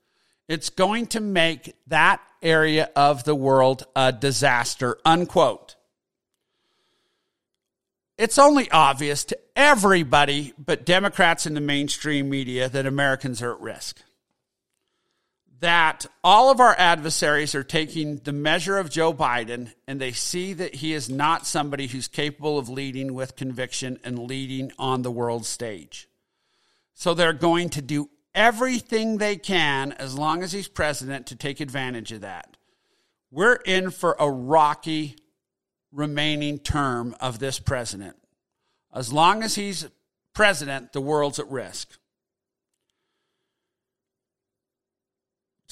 [0.49, 5.77] It's going to make that area of the world a disaster, unquote.
[8.17, 13.61] It's only obvious to everybody but Democrats in the mainstream media that Americans are at
[13.61, 14.02] risk
[15.63, 20.51] that all of our adversaries are taking the measure of Joe Biden and they see
[20.51, 25.11] that he is not somebody who's capable of leading with conviction and leading on the
[25.11, 26.09] world stage.
[26.93, 31.61] So they're going to do everything they can as long as he's president to take
[31.61, 32.57] advantage of that.
[33.31, 35.15] We're in for a rocky
[35.93, 38.17] remaining term of this president.
[38.93, 39.87] As long as he's
[40.33, 41.97] president, the world's at risk.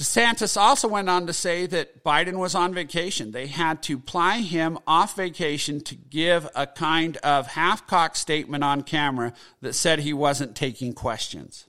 [0.02, 3.30] DeSantis also went on to say that Biden was on vacation.
[3.30, 8.64] They had to ply him off vacation to give a kind of half cocked statement
[8.64, 9.32] on camera
[9.62, 11.68] that said he wasn't taking questions.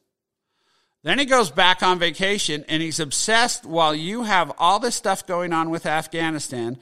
[1.02, 5.26] Then he goes back on vacation and he's obsessed while you have all this stuff
[5.26, 6.78] going on with Afghanistan.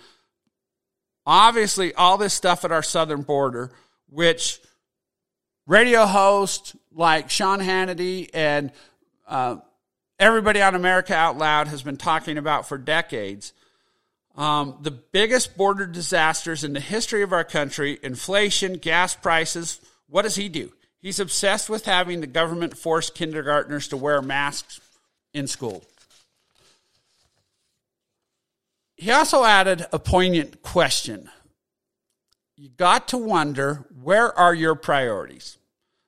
[1.26, 3.72] Obviously, all this stuff at our southern border,
[4.08, 4.60] which
[5.66, 8.70] radio hosts like Sean Hannity and
[9.26, 9.56] uh,
[10.20, 13.52] everybody on America Out Loud has been talking about for decades.
[14.36, 19.80] Um, the biggest border disasters in the history of our country inflation, gas prices.
[20.08, 20.72] What does he do?
[20.98, 24.80] He's obsessed with having the government force kindergartners to wear masks
[25.32, 25.82] in school.
[28.96, 31.30] He also added a poignant question.
[32.56, 35.56] You got to wonder where are your priorities?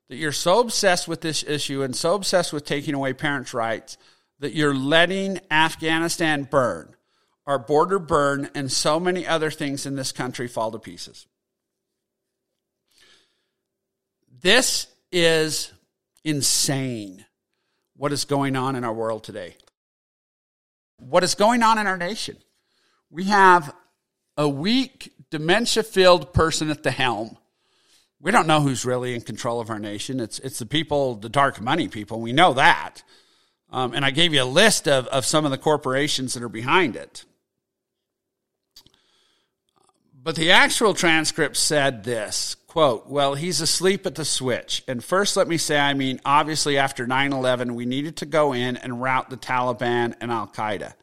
[0.09, 3.97] That you're so obsessed with this issue and so obsessed with taking away parents' rights
[4.41, 6.95] that you're letting Afghanistan burn,
[7.47, 11.27] our border burn, and so many other things in this country fall to pieces.
[14.41, 15.73] This is
[16.25, 17.25] insane
[17.97, 19.57] what is going on in our world today.
[20.99, 22.37] What is going on in our nation?
[23.11, 23.75] We have
[24.37, 27.37] a weak, dementia filled person at the helm
[28.23, 30.21] we don't know who's really in control of our nation.
[30.21, 32.21] It's it's the people, the dark money people.
[32.21, 33.03] We know that.
[33.71, 36.49] Um, and I gave you a list of, of some of the corporations that are
[36.49, 37.25] behind it.
[40.15, 44.85] But the actual transcript said this quote, Well, he's asleep at the switch.
[44.87, 48.53] And first, let me say, I mean, obviously, after 9 11, we needed to go
[48.53, 50.95] in and rout the Taliban and Al Qaeda.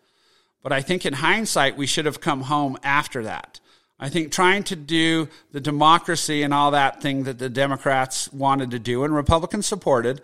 [0.64, 3.59] But I think in hindsight, we should have come home after that.
[4.00, 8.72] I think trying to do the democracy and all that thing that the Democrats wanted
[8.72, 10.22] to do and Republicans supported,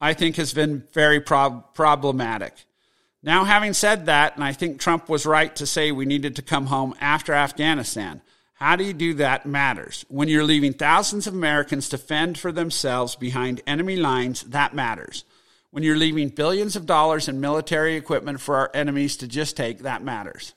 [0.00, 2.52] I think has been very prob- problematic.
[3.22, 6.42] Now, having said that, and I think Trump was right to say we needed to
[6.42, 8.20] come home after Afghanistan.
[8.52, 10.04] How do you do that matters.
[10.08, 15.24] When you're leaving thousands of Americans to fend for themselves behind enemy lines, that matters.
[15.70, 19.78] When you're leaving billions of dollars in military equipment for our enemies to just take,
[19.78, 20.52] that matters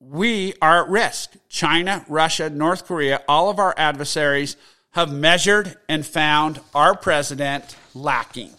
[0.00, 1.34] we are at risk.
[1.48, 4.56] China, Russia, North Korea, all of our adversaries
[4.92, 8.50] have measured and found our president lacking.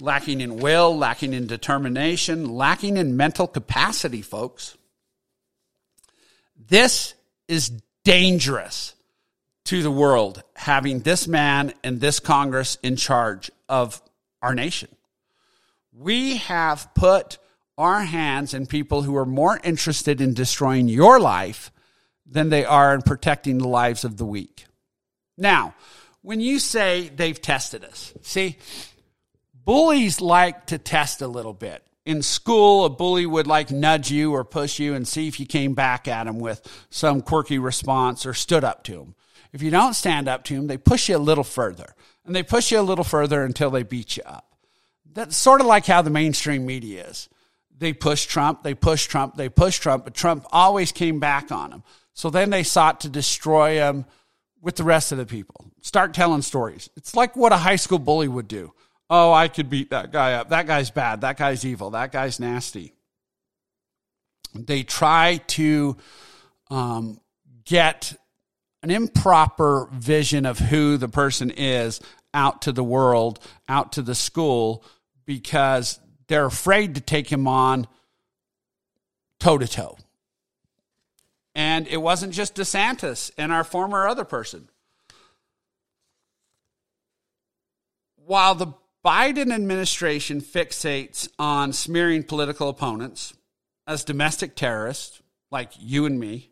[0.00, 4.76] Lacking in will, lacking in determination, lacking in mental capacity, folks.
[6.56, 7.14] This
[7.46, 7.70] is
[8.04, 8.94] dangerous
[9.66, 14.02] to the world, having this man and this Congress in charge of
[14.40, 14.88] our nation.
[15.92, 17.38] We have put
[17.78, 21.70] our hands in people who are more interested in destroying your life
[22.26, 24.66] than they are in protecting the lives of the weak.
[25.36, 25.74] Now,
[26.22, 28.56] when you say they've tested us, see,
[29.64, 31.84] bullies like to test a little bit.
[32.04, 35.46] In school, a bully would like nudge you or push you and see if you
[35.46, 39.14] came back at him with some quirky response or stood up to him.
[39.52, 41.94] If you don't stand up to him, they push you a little further
[42.24, 44.56] and they push you a little further until they beat you up.
[45.12, 47.28] That's sort of like how the mainstream media is.
[47.78, 51.72] They push Trump, they push Trump, they push Trump, but Trump always came back on
[51.72, 51.82] him.
[52.14, 54.04] So then they sought to destroy him
[54.60, 55.66] with the rest of the people.
[55.82, 56.88] Start telling stories.
[56.96, 58.72] It's like what a high school bully would do.
[59.10, 60.50] Oh, I could beat that guy up.
[60.50, 61.22] That guy's bad.
[61.22, 61.90] That guy's evil.
[61.90, 62.94] That guy's nasty.
[64.54, 65.96] They try to
[66.70, 67.20] um,
[67.64, 68.14] get
[68.82, 72.00] an improper vision of who the person is
[72.34, 74.84] out to the world, out to the school,
[75.26, 76.00] because
[76.32, 77.86] they're afraid to take him on
[79.38, 79.98] toe to toe.
[81.54, 84.70] And it wasn't just DeSantis and our former other person.
[88.16, 88.72] While the
[89.04, 93.34] Biden administration fixates on smearing political opponents
[93.86, 95.20] as domestic terrorists,
[95.50, 96.48] like you and me,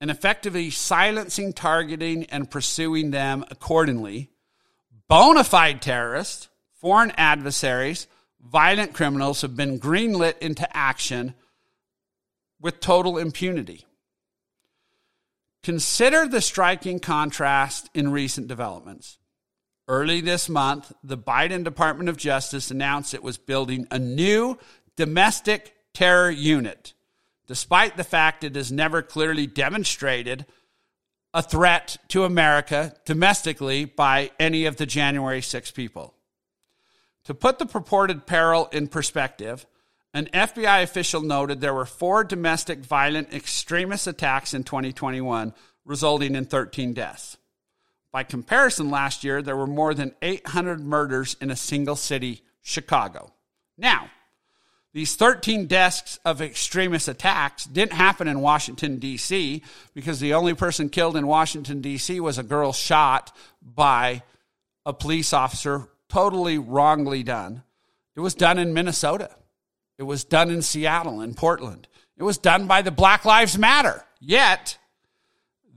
[0.00, 4.30] and effectively silencing, targeting, and pursuing them accordingly,
[5.06, 6.48] bona fide terrorists,
[6.80, 8.06] foreign adversaries,
[8.40, 11.34] violent criminals have been greenlit into action
[12.60, 13.84] with total impunity.
[15.62, 19.18] Consider the striking contrast in recent developments.
[19.86, 24.58] Early this month, the Biden Department of Justice announced it was building a new
[24.96, 26.92] domestic terror unit,
[27.46, 30.46] despite the fact it has never clearly demonstrated
[31.32, 36.14] a threat to America domestically by any of the January 6 people.
[37.24, 39.66] To put the purported peril in perspective,
[40.14, 45.52] an FBI official noted there were four domestic violent extremist attacks in 2021,
[45.84, 47.36] resulting in 13 deaths.
[48.10, 53.32] By comparison, last year there were more than 800 murders in a single city, Chicago.
[53.76, 54.10] Now,
[54.94, 59.62] these 13 deaths of extremist attacks didn't happen in Washington, D.C.,
[59.94, 62.18] because the only person killed in Washington, D.C.
[62.20, 64.22] was a girl shot by
[64.86, 67.62] a police officer, totally wrongly done.
[68.16, 69.30] It was done in Minnesota.
[69.98, 71.88] It was done in Seattle and Portland.
[72.16, 74.04] It was done by the Black Lives Matter.
[74.20, 74.78] Yet,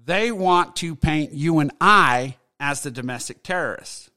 [0.06, 4.10] they want to paint you and I as the domestic terrorists.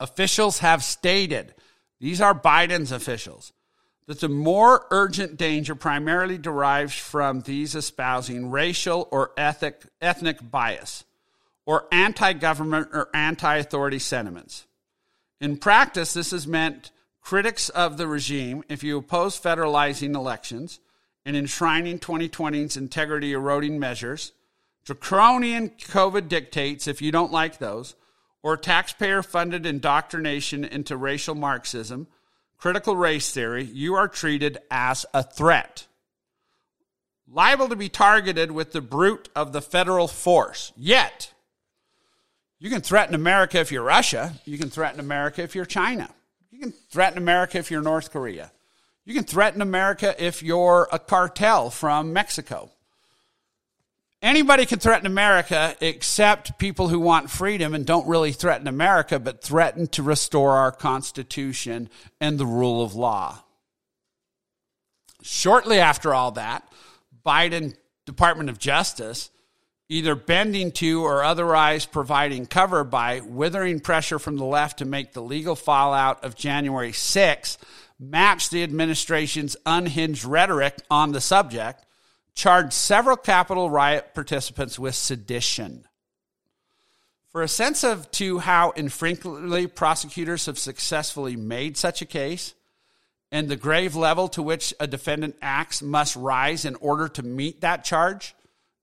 [0.00, 1.54] Officials have stated,
[2.00, 3.52] these are Biden's officials,
[4.06, 11.04] that the more urgent danger primarily derives from these espousing racial or ethnic, ethnic bias
[11.66, 14.66] or anti government or anti authority sentiments.
[15.40, 20.80] In practice, this has meant critics of the regime, if you oppose federalizing elections
[21.24, 24.32] and enshrining 2020's integrity eroding measures,
[24.84, 27.94] draconian COVID dictates, if you don't like those,
[28.42, 32.06] or taxpayer funded indoctrination into racial Marxism,
[32.56, 35.86] critical race theory, you are treated as a threat.
[37.30, 40.72] Liable to be targeted with the brute of the federal force.
[40.76, 41.34] Yet,
[42.58, 44.32] you can threaten America if you're Russia.
[44.44, 46.08] You can threaten America if you're China.
[46.50, 48.50] You can threaten America if you're North Korea.
[49.04, 52.70] You can threaten America if you're a cartel from Mexico.
[54.20, 59.42] Anybody can threaten America except people who want freedom and don't really threaten America, but
[59.42, 61.88] threaten to restore our Constitution
[62.20, 63.44] and the rule of law.
[65.22, 66.68] Shortly after all that,
[67.24, 69.30] Biden Department of Justice
[69.88, 75.12] either bending to or otherwise providing cover by withering pressure from the left to make
[75.12, 77.58] the legal fallout of January 6
[77.98, 81.84] match the administration's unhinged rhetoric on the subject,
[82.34, 85.84] charged several Capitol riot participants with sedition.
[87.32, 92.54] For a sense of to how infrequently prosecutors have successfully made such a case,
[93.32, 97.60] and the grave level to which a defendant acts must rise in order to meet
[97.62, 98.34] that charge,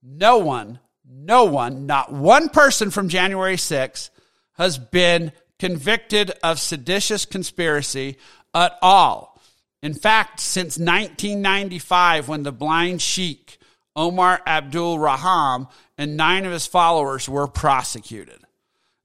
[0.02, 0.78] no one
[1.08, 4.10] no one, not one person from January 6
[4.54, 8.16] has been convicted of seditious conspiracy
[8.54, 9.40] at all.
[9.82, 13.58] In fact, since 1995, when the blind sheik,
[13.94, 18.40] Omar Abdul Raham, and nine of his followers were prosecuted.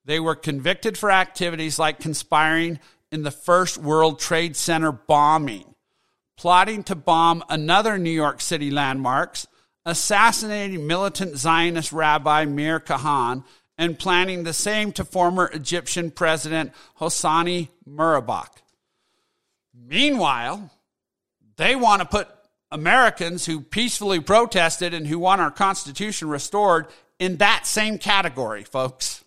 [0.04, 2.80] They were convicted for activities like conspiring
[3.12, 5.76] in the first World Trade Center bombing,
[6.36, 9.48] plotting to bomb another New York City landmarks,
[9.86, 13.44] assassinating militant Zionist rabbi Meir Kahane
[13.78, 18.50] and planning the same to former Egyptian President Hosni Mubarak.
[19.74, 20.70] Meanwhile,
[21.58, 22.28] they want to put
[22.72, 26.88] Americans who peacefully protested and who want our Constitution restored
[27.20, 29.24] in that same category, folks.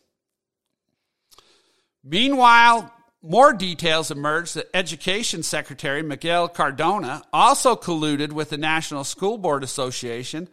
[2.02, 2.92] Meanwhile,
[3.25, 9.64] more details emerged that Education Secretary Miguel Cardona also colluded with the National School Board
[9.64, 10.47] Association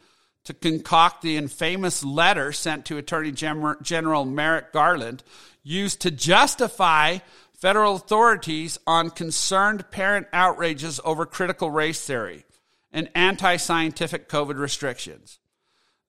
[0.45, 5.21] to concoct the infamous letter sent to Attorney General Merrick Garland
[5.63, 7.17] used to justify
[7.53, 12.45] federal authorities on concerned parent outrages over critical race theory
[12.93, 15.39] and anti scientific COVID restrictions.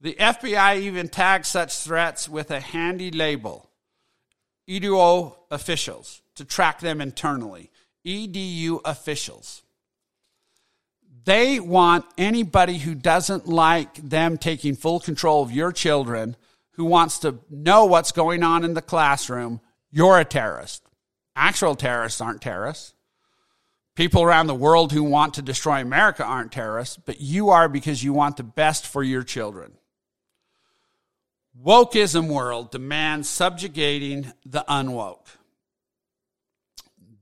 [0.00, 3.68] The FBI even tagged such threats with a handy label
[4.68, 7.70] EDU officials to track them internally.
[8.06, 9.62] EDU officials.
[11.24, 16.36] They want anybody who doesn't like them taking full control of your children,
[16.72, 19.60] who wants to know what's going on in the classroom,
[19.90, 20.82] you're a terrorist.
[21.36, 22.94] Actual terrorists aren't terrorists.
[23.94, 28.02] People around the world who want to destroy America aren't terrorists, but you are because
[28.02, 29.72] you want the best for your children.
[31.62, 35.26] Wokeism world demands subjugating the unwoke.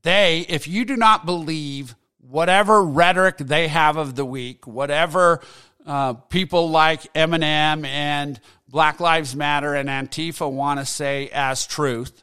[0.03, 5.40] They, if you do not believe whatever rhetoric they have of the week, whatever
[5.86, 12.22] uh, people like Eminem and Black Lives Matter and Antifa want to say as truth,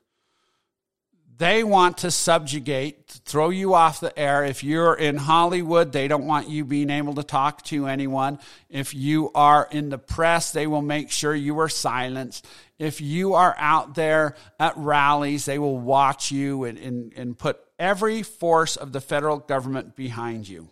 [1.38, 4.44] they want to subjugate, throw you off the air.
[4.44, 8.40] If you're in Hollywood, they don't want you being able to talk to anyone.
[8.70, 12.48] If you are in the press, they will make sure you are silenced.
[12.80, 17.60] If you are out there at rallies, they will watch you and, and, and put
[17.80, 20.70] every force of the federal government behind you.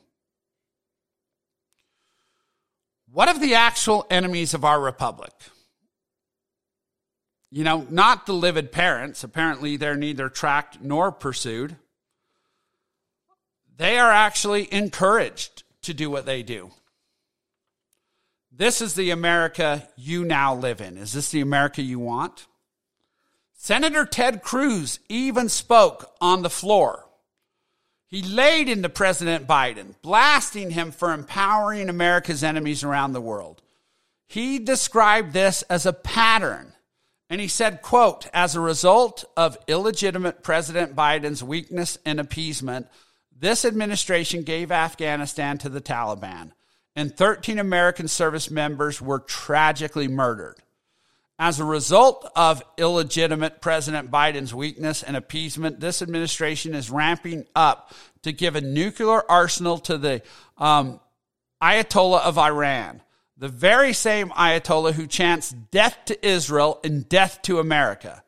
[3.11, 5.31] What of the actual enemies of our republic?
[7.49, 9.23] You know, not the livid parents.
[9.23, 11.77] Apparently, they're neither tracked nor pursued.
[13.77, 16.71] They are actually encouraged to do what they do.
[18.57, 20.97] This is the America you now live in.
[20.97, 22.47] Is this the America you want?
[23.53, 27.05] Senator Ted Cruz even spoke on the floor.
[28.07, 33.61] He laid into President Biden, blasting him for empowering America's enemies around the world.
[34.27, 36.73] He described this as a pattern
[37.29, 42.87] and he said, quote, as a result of illegitimate President Biden's weakness and appeasement,
[43.37, 46.51] this administration gave Afghanistan to the Taliban,
[46.95, 50.57] and 13 American service members were tragically murdered.
[51.37, 57.91] As a result of illegitimate President Biden's weakness and appeasement, this administration is ramping up
[58.21, 60.21] to give a nuclear arsenal to the
[60.57, 61.01] um,
[61.61, 63.01] Ayatollah of Iran
[63.37, 68.23] the very same Ayatollah who chants death to Israel and death to America.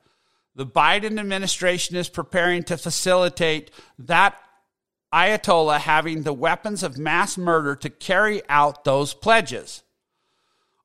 [0.55, 4.39] The Biden administration is preparing to facilitate that
[5.17, 9.83] Ayatollah having the weapons of mass murder to carry out those pledges.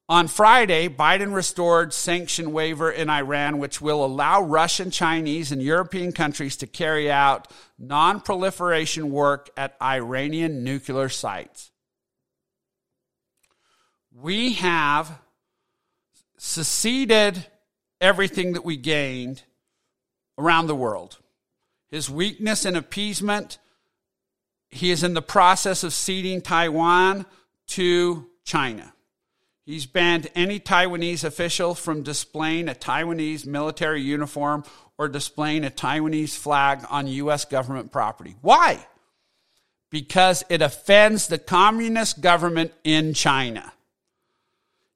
[0.09, 6.13] On Friday, Biden restored sanction waiver in Iran, which will allow Russian, Chinese, and European
[6.13, 11.73] countries to carry out non proliferation work at Iranian nuclear sites
[14.15, 15.19] we have
[16.37, 17.47] seceded
[18.01, 19.43] everything that we gained
[20.39, 21.19] around the world.
[21.91, 23.59] His weakness and appeasement,
[24.73, 27.27] he is in the process of ceding Taiwan
[27.69, 28.93] to China.
[29.65, 34.65] He's banned any Taiwanese official from displaying a Taiwanese military uniform
[34.99, 37.45] or displaying a Taiwanese flag on U.S.
[37.45, 38.35] government property.
[38.41, 38.85] Why?
[39.91, 43.73] Because it offends the communist government in China.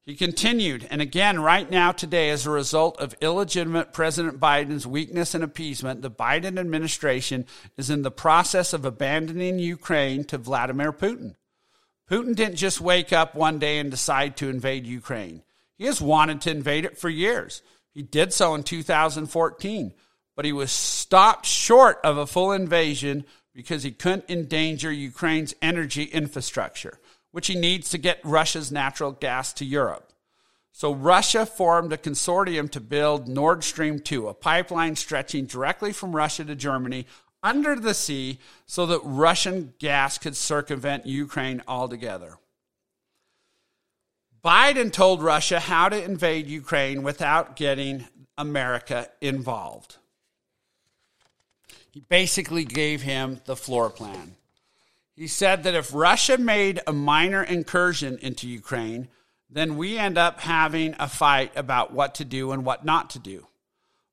[0.07, 5.35] He continued, and again, right now, today, as a result of illegitimate President Biden's weakness
[5.35, 7.45] and appeasement, the Biden administration
[7.75, 11.35] is in the process of abandoning Ukraine to Vladimir Putin.
[12.09, 15.43] Putin didn't just wake up one day and decide to invade Ukraine.
[15.77, 17.61] He has wanted to invade it for years.
[17.93, 19.91] He did so in 2014,
[20.37, 26.03] but he was stopped short of a full invasion because he couldn't endanger Ukraine's energy
[26.03, 26.97] infrastructure
[27.31, 30.11] which he needs to get Russia's natural gas to Europe.
[30.71, 36.15] So Russia formed a consortium to build Nord Stream 2, a pipeline stretching directly from
[36.15, 37.07] Russia to Germany
[37.41, 42.37] under the sea so that Russian gas could circumvent Ukraine altogether.
[44.43, 48.05] Biden told Russia how to invade Ukraine without getting
[48.37, 49.97] America involved.
[51.91, 54.35] He basically gave him the floor plan.
[55.17, 59.07] He said that if Russia made a minor incursion into Ukraine,
[59.49, 63.19] then we end up having a fight about what to do and what not to
[63.19, 63.47] do.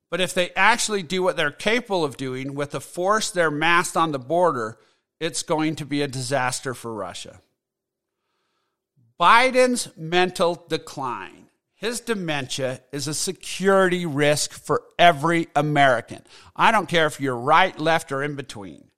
[0.08, 3.98] But if they actually do what they're capable of doing with the force they're massed
[3.98, 4.78] on the border,
[5.20, 7.40] it's going to be a disaster for Russia.
[9.20, 16.22] Biden's mental decline, his dementia, is a security risk for every American.
[16.56, 18.88] I don't care if you're right, left, or in between.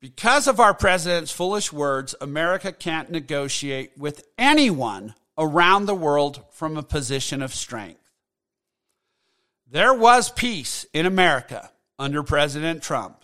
[0.00, 6.78] Because of our president's foolish words, America can't negotiate with anyone around the world from
[6.78, 8.00] a position of strength.
[9.70, 13.22] There was peace in America under President Trump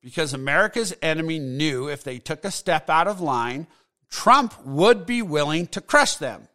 [0.00, 3.66] because America's enemy knew if they took a step out of line,
[4.08, 6.46] Trump would be willing to crush them.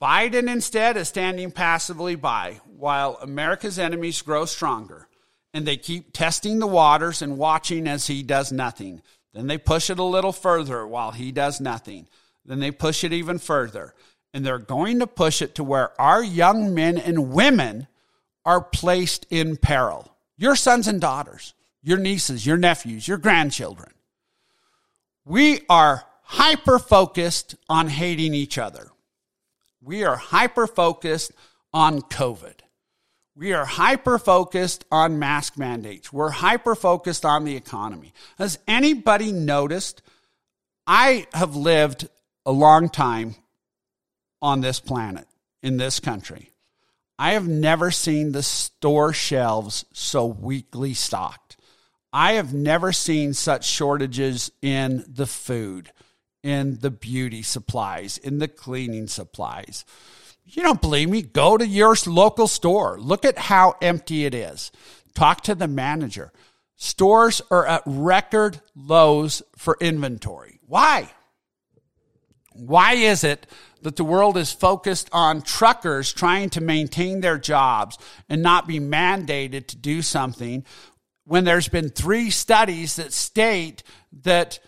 [0.00, 5.08] Biden instead is standing passively by while America's enemies grow stronger
[5.52, 9.02] and they keep testing the waters and watching as he does nothing.
[9.32, 12.06] Then they push it a little further while he does nothing.
[12.44, 13.94] Then they push it even further.
[14.32, 17.88] And they're going to push it to where our young men and women
[18.44, 20.16] are placed in peril.
[20.36, 23.92] Your sons and daughters, your nieces, your nephews, your grandchildren.
[25.24, 28.90] We are hyper focused on hating each other.
[29.82, 31.32] We are hyper focused
[31.72, 32.60] on COVID.
[33.36, 36.12] We are hyper focused on mask mandates.
[36.12, 38.12] We're hyper focused on the economy.
[38.38, 40.02] Has anybody noticed?
[40.86, 42.08] I have lived
[42.44, 43.36] a long time
[44.42, 45.26] on this planet,
[45.62, 46.50] in this country.
[47.18, 51.56] I have never seen the store shelves so weakly stocked.
[52.12, 55.92] I have never seen such shortages in the food,
[56.42, 59.84] in the beauty supplies, in the cleaning supplies.
[60.56, 61.22] You don't believe me?
[61.22, 62.98] Go to your local store.
[62.98, 64.72] Look at how empty it is.
[65.14, 66.32] Talk to the manager.
[66.76, 70.60] Stores are at record lows for inventory.
[70.66, 71.10] Why?
[72.52, 73.46] Why is it
[73.82, 77.98] that the world is focused on truckers trying to maintain their jobs
[78.28, 80.64] and not be mandated to do something
[81.24, 83.82] when there's been three studies that state
[84.22, 84.58] that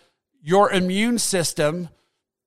[0.41, 1.89] your immune system,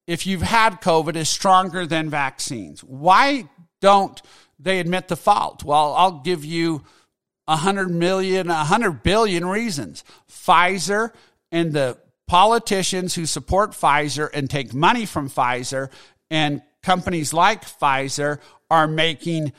[0.07, 2.83] if you've had COVID, is stronger than vaccines?
[2.83, 3.49] Why
[3.81, 4.21] don't
[4.59, 5.65] they admit the fault?
[5.65, 6.85] Well, I'll give you
[7.49, 10.05] a hundred million, a hundred billion reasons.
[10.31, 11.13] Pfizer
[11.53, 15.91] and the politicians who support Pfizer and take money from Pfizer
[16.31, 18.41] and companies like Pfizer
[18.71, 19.53] are making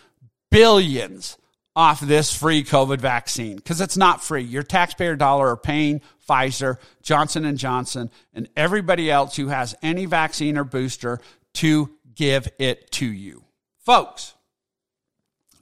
[0.52, 1.38] billions
[1.78, 4.42] off this free COVID vaccine because it's not free.
[4.42, 10.06] Your taxpayer dollar are paying Pfizer, Johnson and Johnson, and everybody else who has any
[10.06, 11.22] vaccine or booster
[11.54, 13.44] to give it to you.
[13.86, 14.34] Folks,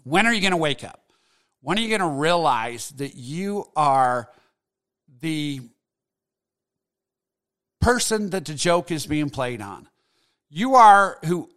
[0.04, 1.02] when are you going to wake up?
[1.62, 4.30] When are you going to realize that you are
[5.20, 5.62] the
[7.86, 9.88] person that the joke is being played on.
[10.50, 11.48] You are who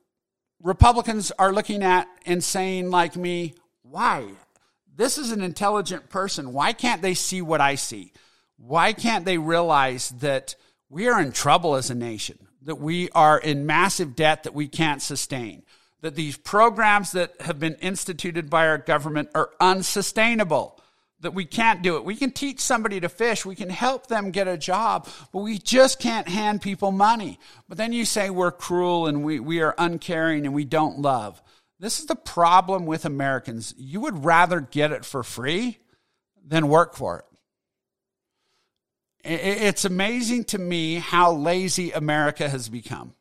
[0.62, 4.26] Republicans are looking at and saying, like me, why?
[4.99, 6.53] This is an intelligent person.
[6.53, 8.12] Why can't they see what I see?
[8.57, 10.57] Why can't they realize that
[10.90, 14.66] we are in trouble as a nation, that we are in massive debt that we
[14.66, 15.62] can't sustain,
[16.01, 20.74] that these programs that have been instituted by our government are unsustainable?
[21.20, 22.05] that we can't do it.
[22.05, 25.59] We can teach somebody to fish, we can help them get a job, but we
[25.59, 27.40] just can't hand people money.
[27.68, 31.42] But then you say we're cruel and we, we are uncaring and we don't love.
[31.81, 33.74] This is the problem with Americans.
[33.76, 35.79] You would rather get it for free
[36.45, 37.24] than work for it.
[39.24, 43.14] It's amazing to me how lazy America has become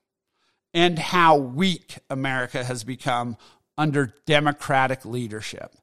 [0.73, 3.37] and how weak America has become
[3.77, 5.75] under Democratic leadership.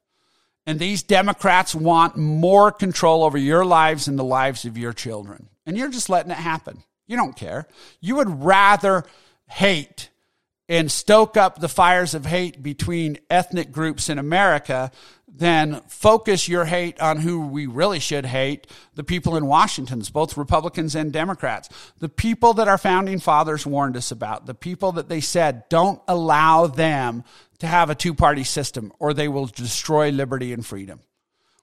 [0.66, 5.48] And these Democrats want more control over your lives and the lives of your children.
[5.66, 6.82] And you're just letting it happen.
[7.06, 7.66] You don't care.
[8.00, 9.04] You would rather
[9.46, 10.10] hate
[10.68, 14.90] and stoke up the fires of hate between ethnic groups in America
[15.36, 20.36] than focus your hate on who we really should hate the people in Washington, both
[20.36, 25.08] Republicans and Democrats, the people that our founding fathers warned us about, the people that
[25.08, 27.24] they said don't allow them
[27.58, 31.00] to have a two party system or they will destroy liberty and freedom.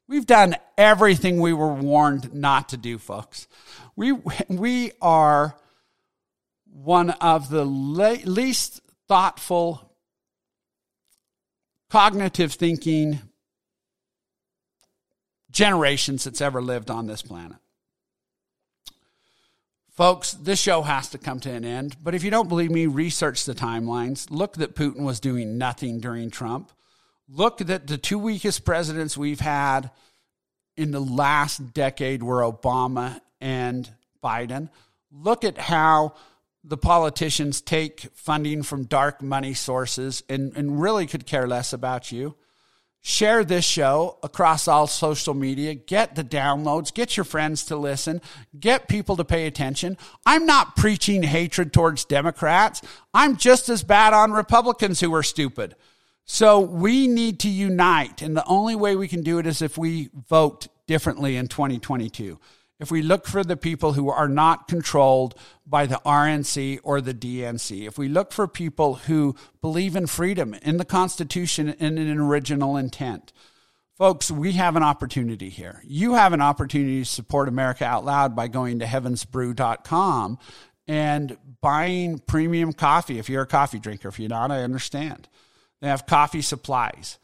[0.07, 3.47] We've done everything we were warned not to do, folks.
[3.95, 4.11] We,
[4.49, 5.55] we are
[6.65, 8.81] one of the le- least
[9.11, 9.91] thoughtful,
[11.89, 13.19] cognitive thinking
[15.51, 17.57] generations that's ever lived on this planet.
[19.89, 21.97] Folks, this show has to come to an end.
[22.01, 24.31] But if you don't believe me, research the timelines.
[24.31, 26.71] Look that Putin was doing nothing during Trump.
[27.27, 29.91] Look that the two weakest presidents we've had
[30.77, 33.91] in the last decade were Obama and
[34.23, 34.69] Biden.
[35.11, 36.13] Look at how
[36.63, 42.11] the politicians take funding from dark money sources and, and really could care less about
[42.11, 42.35] you.
[43.03, 48.21] share this show across all social media, get the downloads, get your friends to listen,
[48.59, 49.97] get people to pay attention.
[50.25, 52.81] I'm not preaching hatred towards Democrats.
[53.13, 55.75] I'm just as bad on Republicans who are stupid.
[56.25, 58.21] So we need to unite.
[58.21, 62.39] And the only way we can do it is if we vote differently in 2022.
[62.81, 65.35] If we look for the people who are not controlled
[65.67, 70.55] by the RNC or the DNC, if we look for people who believe in freedom,
[70.63, 73.33] in the Constitution, and in an original intent,
[73.99, 75.83] folks, we have an opportunity here.
[75.85, 80.39] You have an opportunity to support America Out Loud by going to heavensbrew.com
[80.87, 84.07] and buying premium coffee if you're a coffee drinker.
[84.07, 85.29] If you're not, I understand.
[85.81, 87.19] They have coffee supplies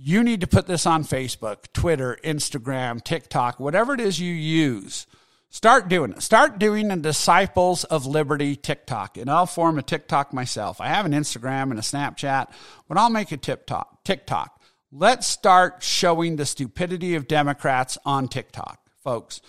[0.00, 5.06] you need to put this on Facebook, Twitter, Instagram, TikTok, whatever it is you use.
[5.50, 6.22] Start doing it.
[6.22, 9.16] Start doing a Disciples of Liberty TikTok.
[9.16, 10.80] And I'll form a TikTok myself.
[10.80, 12.48] I have an Instagram and a Snapchat,
[12.86, 14.04] but I'll make a TikTok.
[14.04, 14.60] TikTok.
[14.92, 19.40] Let's start showing the stupidity of Democrats on TikTok, folks.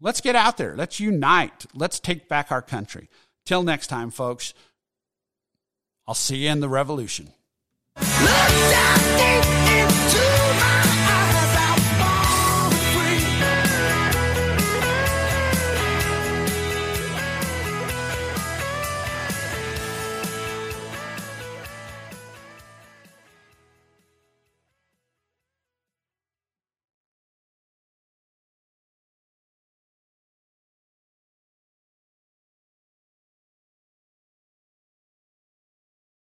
[0.00, 0.76] Let's get out there.
[0.76, 1.66] Let's unite.
[1.72, 3.08] Let's take back our country.
[3.46, 4.54] Till next time, folks.
[6.06, 7.32] I'll see you in the revolution.